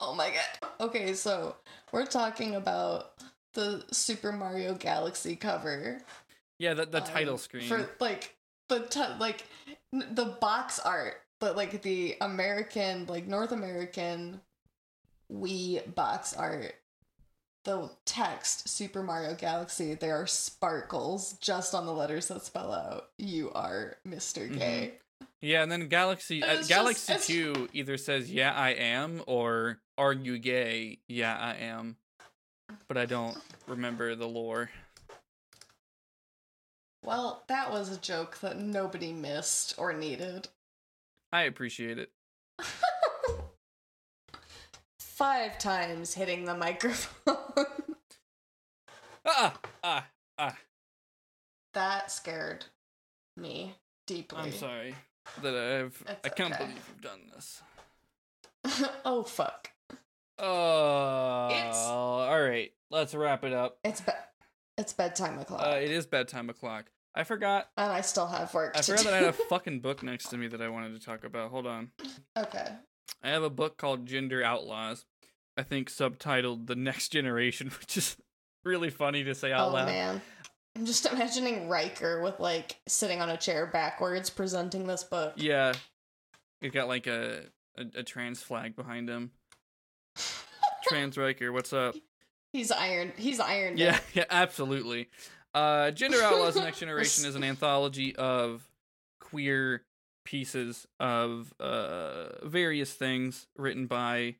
[0.00, 0.70] Oh my god.
[0.80, 1.56] Okay, so
[1.92, 3.12] we're talking about
[3.54, 5.98] the Super Mario Galaxy cover.
[6.58, 7.68] Yeah, the the um, title screen.
[7.68, 8.36] For like
[8.68, 9.44] the t- like
[9.92, 14.40] n- the box art, but like the American, like North American
[15.32, 16.74] Wii box art.
[17.64, 23.10] The text Super Mario Galaxy, there are sparkles just on the letters that spell out
[23.18, 24.48] you are Mr.
[24.48, 24.58] Mm-hmm.
[24.58, 24.92] Gay.
[25.40, 26.70] Yeah, and then Galaxy uh, It's just-
[27.06, 27.14] Galaxy
[27.52, 30.98] 2 either says yeah I am or are you gay?
[31.06, 31.96] Yeah, I am.
[32.88, 34.70] But I don't remember the lore.
[37.04, 40.48] Well, that was a joke that nobody missed or needed.
[41.32, 42.10] I appreciate it.
[44.98, 47.36] Five times hitting the microphone.
[49.24, 50.04] Ah, ah,
[50.36, 50.56] ah.
[51.74, 52.64] that scared
[53.36, 54.38] me deeply.
[54.40, 54.96] I'm sorry
[55.42, 56.64] that I've It's I can't okay.
[56.64, 57.62] believe you've done this.
[59.04, 59.70] oh fuck.
[60.42, 62.72] Oh, It's- all right.
[62.90, 63.78] Let's wrap it up.
[63.84, 64.12] It's be-
[64.76, 65.62] it's bedtime o'clock.
[65.66, 66.90] Uh, it is bedtime o'clock.
[67.14, 67.70] I forgot.
[67.76, 69.04] and I still have work I to forgot do.
[69.04, 71.50] that I had a fucking book next to me that I wanted to talk about.
[71.50, 71.90] Hold on.
[72.36, 72.68] okay.
[73.22, 75.04] I have a book called Gender Outlaws.
[75.56, 78.16] I think subtitled The Next Generation, which is
[78.64, 79.86] really funny to say out oh loud.
[79.86, 80.22] man.
[80.74, 85.34] I'm just imagining Riker with like sitting on a chair backwards presenting this book.
[85.36, 85.74] Yeah.
[86.62, 87.42] It got like a,
[87.76, 89.32] a a trans flag behind him.
[90.92, 91.94] Trans Riker, what's up?
[92.52, 93.12] He's iron.
[93.16, 93.78] He's ironed.
[93.78, 95.08] Yeah, yeah, absolutely.
[95.54, 98.68] Uh, Gender Outlaws: Next Generation is an anthology of
[99.20, 99.84] queer
[100.24, 104.36] pieces of uh, various things written by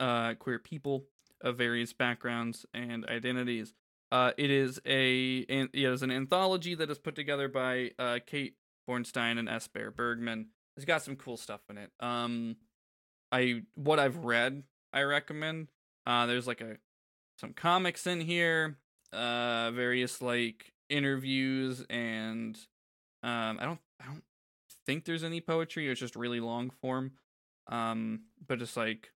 [0.00, 1.04] uh, queer people
[1.40, 3.74] of various backgrounds and identities.
[4.10, 8.18] Uh, it is a an, it is an anthology that is put together by uh,
[8.24, 8.54] Kate
[8.88, 9.66] Bornstein and S.
[9.66, 10.46] Bear Bergman.
[10.76, 11.90] It's got some cool stuff in it.
[11.98, 12.56] Um,
[13.32, 15.68] I what I've read, I recommend.
[16.08, 16.78] Uh, there's like a
[17.36, 18.78] some comics in here,
[19.12, 22.56] uh, various like interviews, and
[23.22, 24.24] um, I don't I don't
[24.86, 25.86] think there's any poetry.
[25.86, 27.12] It's just really long form,
[27.70, 29.12] um, but just like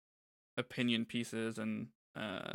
[0.58, 1.86] opinion pieces and
[2.16, 2.54] uh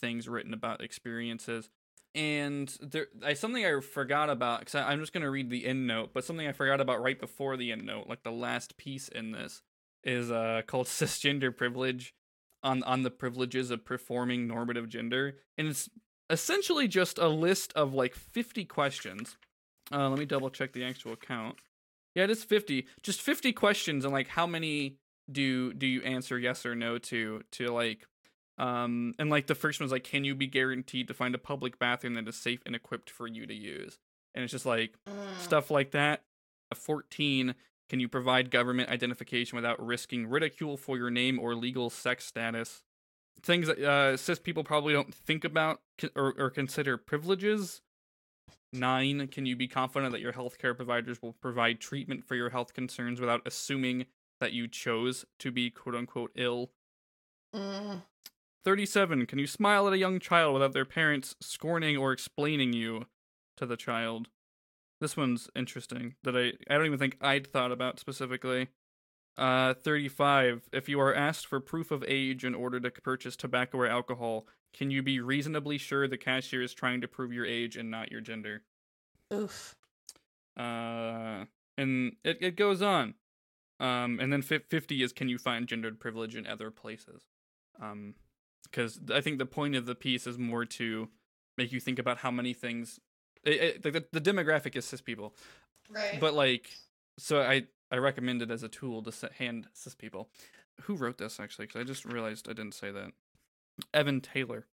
[0.00, 1.70] things written about experiences.
[2.14, 6.10] And there, I something I forgot about because I'm just gonna read the end note,
[6.12, 9.32] but something I forgot about right before the end note, like the last piece in
[9.32, 9.62] this,
[10.04, 12.14] is uh called cisgender privilege
[12.62, 15.88] on on the privileges of performing normative gender, and it's
[16.30, 19.36] essentially just a list of like 50 questions.
[19.92, 21.58] Uh, let me double check the actual count.
[22.14, 22.86] Yeah, it is 50.
[23.02, 24.96] Just 50 questions, and like how many
[25.30, 28.06] do do you answer yes or no to to like
[28.58, 31.78] um and like the first one's like can you be guaranteed to find a public
[31.78, 33.98] bathroom that is safe and equipped for you to use
[34.34, 35.38] and it's just like Mm.
[35.38, 36.22] stuff like that.
[36.70, 37.54] A 14,
[37.92, 42.82] can you provide government identification without risking ridicule for your name or legal sex status?
[43.42, 45.82] Things that uh, cis people probably don't think about
[46.16, 47.82] or, or consider privileges.
[48.72, 52.72] Nine, can you be confident that your healthcare providers will provide treatment for your health
[52.72, 54.06] concerns without assuming
[54.40, 56.70] that you chose to be quote unquote ill?
[57.54, 58.04] Mm.
[58.64, 59.26] 37.
[59.26, 63.04] Can you smile at a young child without their parents scorning or explaining you
[63.58, 64.28] to the child?
[65.02, 68.68] This one's interesting that I I don't even think I'd thought about specifically.
[69.36, 70.68] Uh 35.
[70.72, 74.46] If you are asked for proof of age in order to purchase tobacco or alcohol,
[74.72, 78.12] can you be reasonably sure the cashier is trying to prove your age and not
[78.12, 78.62] your gender?
[79.34, 79.74] Oof.
[80.56, 81.46] Uh
[81.76, 83.14] and it it goes on.
[83.80, 87.24] Um and then 50 is can you find gendered privilege in other places?
[87.80, 88.14] Um
[88.70, 91.08] cuz I think the point of the piece is more to
[91.58, 93.00] make you think about how many things
[93.44, 95.34] it, it, the, the demographic is cis people.
[95.90, 96.18] Right.
[96.20, 96.70] but like
[97.18, 100.28] so i i recommend it as a tool to set hand cis people.
[100.82, 101.66] Who wrote this actually?
[101.66, 103.12] Because i just realized i didn't say that.
[103.92, 104.66] Evan taylor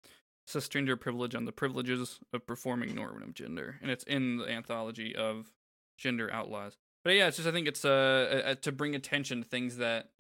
[0.49, 3.77] cisgender privilege on the privileges of performing normative gender.
[3.83, 5.51] And it's in the anthology of
[5.99, 6.77] gender outlaws.
[7.05, 10.11] But yeah it's just i think it's uh, uh to bring attention to things that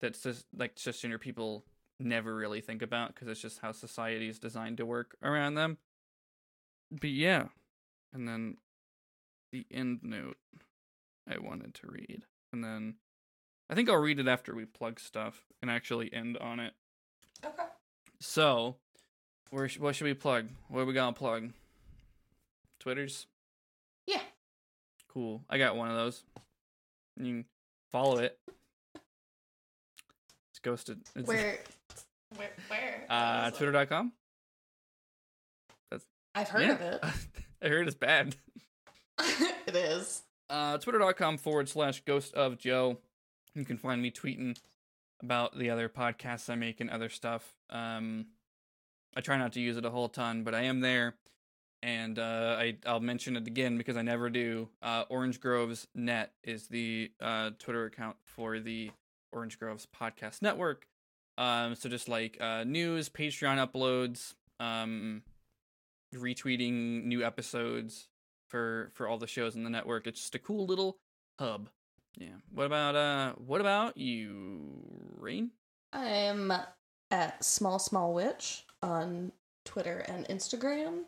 [0.00, 1.64] that cis, like cisgender people
[2.00, 5.78] never really think about because it's just how society is designed to work around them.
[6.92, 7.48] But yeah
[8.12, 8.56] and then
[9.52, 10.36] the end note
[11.28, 12.22] I wanted to read.
[12.52, 12.94] And then
[13.70, 16.72] I think I'll read it after we plug stuff and actually end on it.
[17.44, 17.64] okay.
[18.20, 18.76] So,
[19.50, 20.48] where sh- what should we plug?
[20.68, 21.50] What are we gonna plug?
[22.80, 23.26] Twitters?
[24.06, 24.22] Yeah.
[25.08, 25.42] Cool.
[25.48, 26.22] I got one of those.
[27.16, 27.44] You can
[27.92, 28.38] follow it.
[30.50, 31.00] It's ghosted.
[31.14, 31.58] It's, Where?
[32.36, 32.50] Where?
[32.68, 33.06] Where?
[33.08, 33.58] Uh, What is it?
[33.64, 34.12] twitter.com.
[36.34, 36.72] I've heard Yeah.
[36.74, 37.04] of it.
[37.62, 38.36] I heard it's bad.
[39.18, 40.22] it is.
[40.48, 42.98] uh, twitter.com forward slash ghost of Joe.
[43.54, 44.56] You can find me tweeting
[45.22, 47.54] about the other podcasts I make and other stuff.
[47.70, 48.26] Um,
[49.16, 51.16] I try not to use it a whole ton, but I am there.
[51.82, 54.68] And uh, I, I'll mention it again because I never do.
[54.82, 58.90] Uh, Orange Groves Net is the uh, Twitter account for the
[59.32, 60.86] Orange Groves Podcast Network.
[61.36, 65.22] Um, so just like uh, news, Patreon uploads, um,
[66.14, 68.08] retweeting new episodes,
[68.48, 70.06] for for all the shows in the network.
[70.06, 70.98] It's just a cool little
[71.38, 71.68] hub.
[72.16, 72.36] Yeah.
[72.52, 74.82] What about uh what about you,
[75.16, 75.50] Rain?
[75.92, 76.52] I'm
[77.10, 79.32] at Small Small Witch on
[79.64, 81.04] Twitter and Instagram,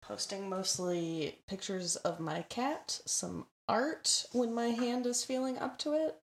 [0.00, 5.92] posting mostly pictures of my cat, some art when my hand is feeling up to
[5.92, 6.16] it,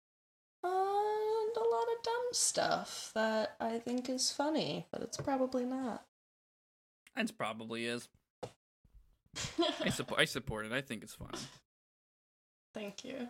[0.64, 6.06] and a lot of dumb stuff that I think is funny, but it's probably not.
[7.18, 8.08] It probably is.
[9.84, 10.72] I support I support it.
[10.72, 11.32] I think it's fun.
[12.74, 13.28] Thank you.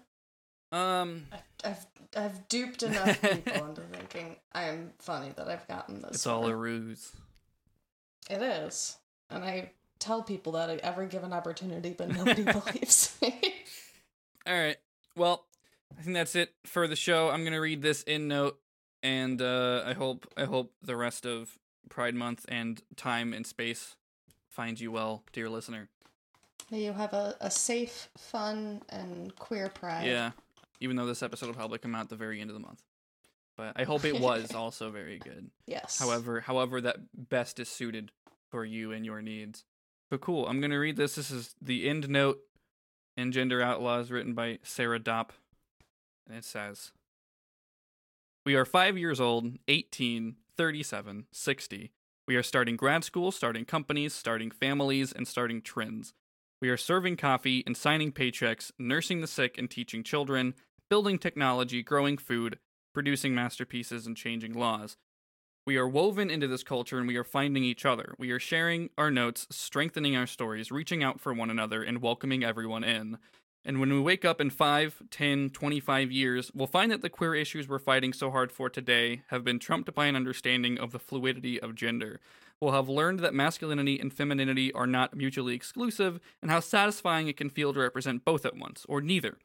[0.72, 6.12] Um I've, I've I've duped enough people into thinking I'm funny that I've gotten this.
[6.12, 7.12] it's all a ruse.
[8.30, 8.98] It is.
[9.30, 13.40] And I tell people that at every given opportunity, but nobody believes me.
[14.48, 14.78] All right.
[15.16, 15.46] Well,
[15.98, 17.30] I think that's it for the show.
[17.30, 18.60] I'm gonna read this in note,
[19.04, 21.58] and uh, I hope I hope the rest of
[21.90, 23.96] Pride Month and time and space
[24.50, 25.90] finds you well, dear listener.
[26.72, 30.06] May you have a, a safe, fun, and queer pride.
[30.06, 30.32] Yeah.
[30.80, 32.84] Even though this episode will probably come out at the very end of the month,
[33.58, 35.50] but I hope it was also very good.
[35.66, 36.00] Yes.
[36.00, 38.12] However, however that best is suited
[38.50, 39.66] for you and your needs.
[40.10, 40.48] But cool.
[40.48, 41.16] I'm gonna read this.
[41.16, 42.40] This is the end note
[43.18, 45.32] in Gender Outlaws, written by Sarah Dopp,
[46.28, 46.92] and it says.
[48.46, 51.90] We are five years old, 18, 37, 60.
[52.28, 56.14] We are starting grad school, starting companies, starting families, and starting trends.
[56.62, 60.56] We are serving coffee and signing paychecks, nursing the sick and teaching children,
[60.90, 62.60] building technology, growing food,
[62.94, 64.98] producing masterpieces, and changing laws.
[65.66, 68.14] We are woven into this culture and we are finding each other.
[68.20, 72.44] We are sharing our notes, strengthening our stories, reaching out for one another, and welcoming
[72.44, 73.18] everyone in.
[73.66, 77.36] And when we wake up in 5, 10, 25 years, we'll find that the queer
[77.36, 81.00] issues we're fighting so hard for today have been trumped by an understanding of the
[81.00, 82.20] fluidity of gender.
[82.62, 87.38] We'll have learned that masculinity and femininity are not mutually exclusive, and how satisfying it
[87.38, 89.38] can feel to represent both at once, or neither.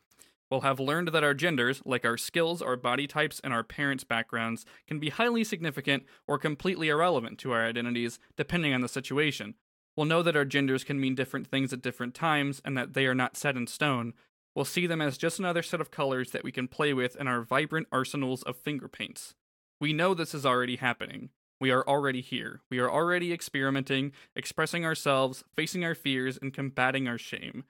[0.50, 4.04] We'll have learned that our genders, like our skills, our body types, and our parents'
[4.04, 9.54] backgrounds, can be highly significant or completely irrelevant to our identities, depending on the situation.
[9.96, 13.06] We'll know that our genders can mean different things at different times and that they
[13.06, 14.14] are not set in stone.
[14.54, 17.26] We'll see them as just another set of colors that we can play with in
[17.26, 19.34] our vibrant arsenals of finger paints.
[19.80, 21.30] We know this is already happening.
[21.60, 22.60] We are already here.
[22.70, 27.64] We are already experimenting, expressing ourselves, facing our fears, and combating our shame.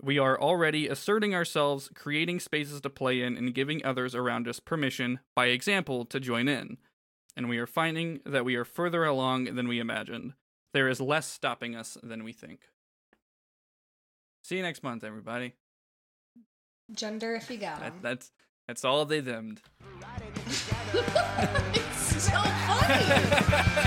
[0.00, 4.60] We are already asserting ourselves, creating spaces to play in, and giving others around us
[4.60, 6.76] permission, by example, to join in.
[7.34, 10.34] And we are finding that we are further along than we imagined.
[10.76, 12.60] There is less stopping us than we think.
[14.44, 15.54] See you next month, everybody.
[16.92, 18.30] Gender if you got That, that's
[18.68, 19.60] that's all they themmed.
[20.02, 20.44] Riding it
[20.92, 21.62] together.
[21.72, 23.82] it's so funny.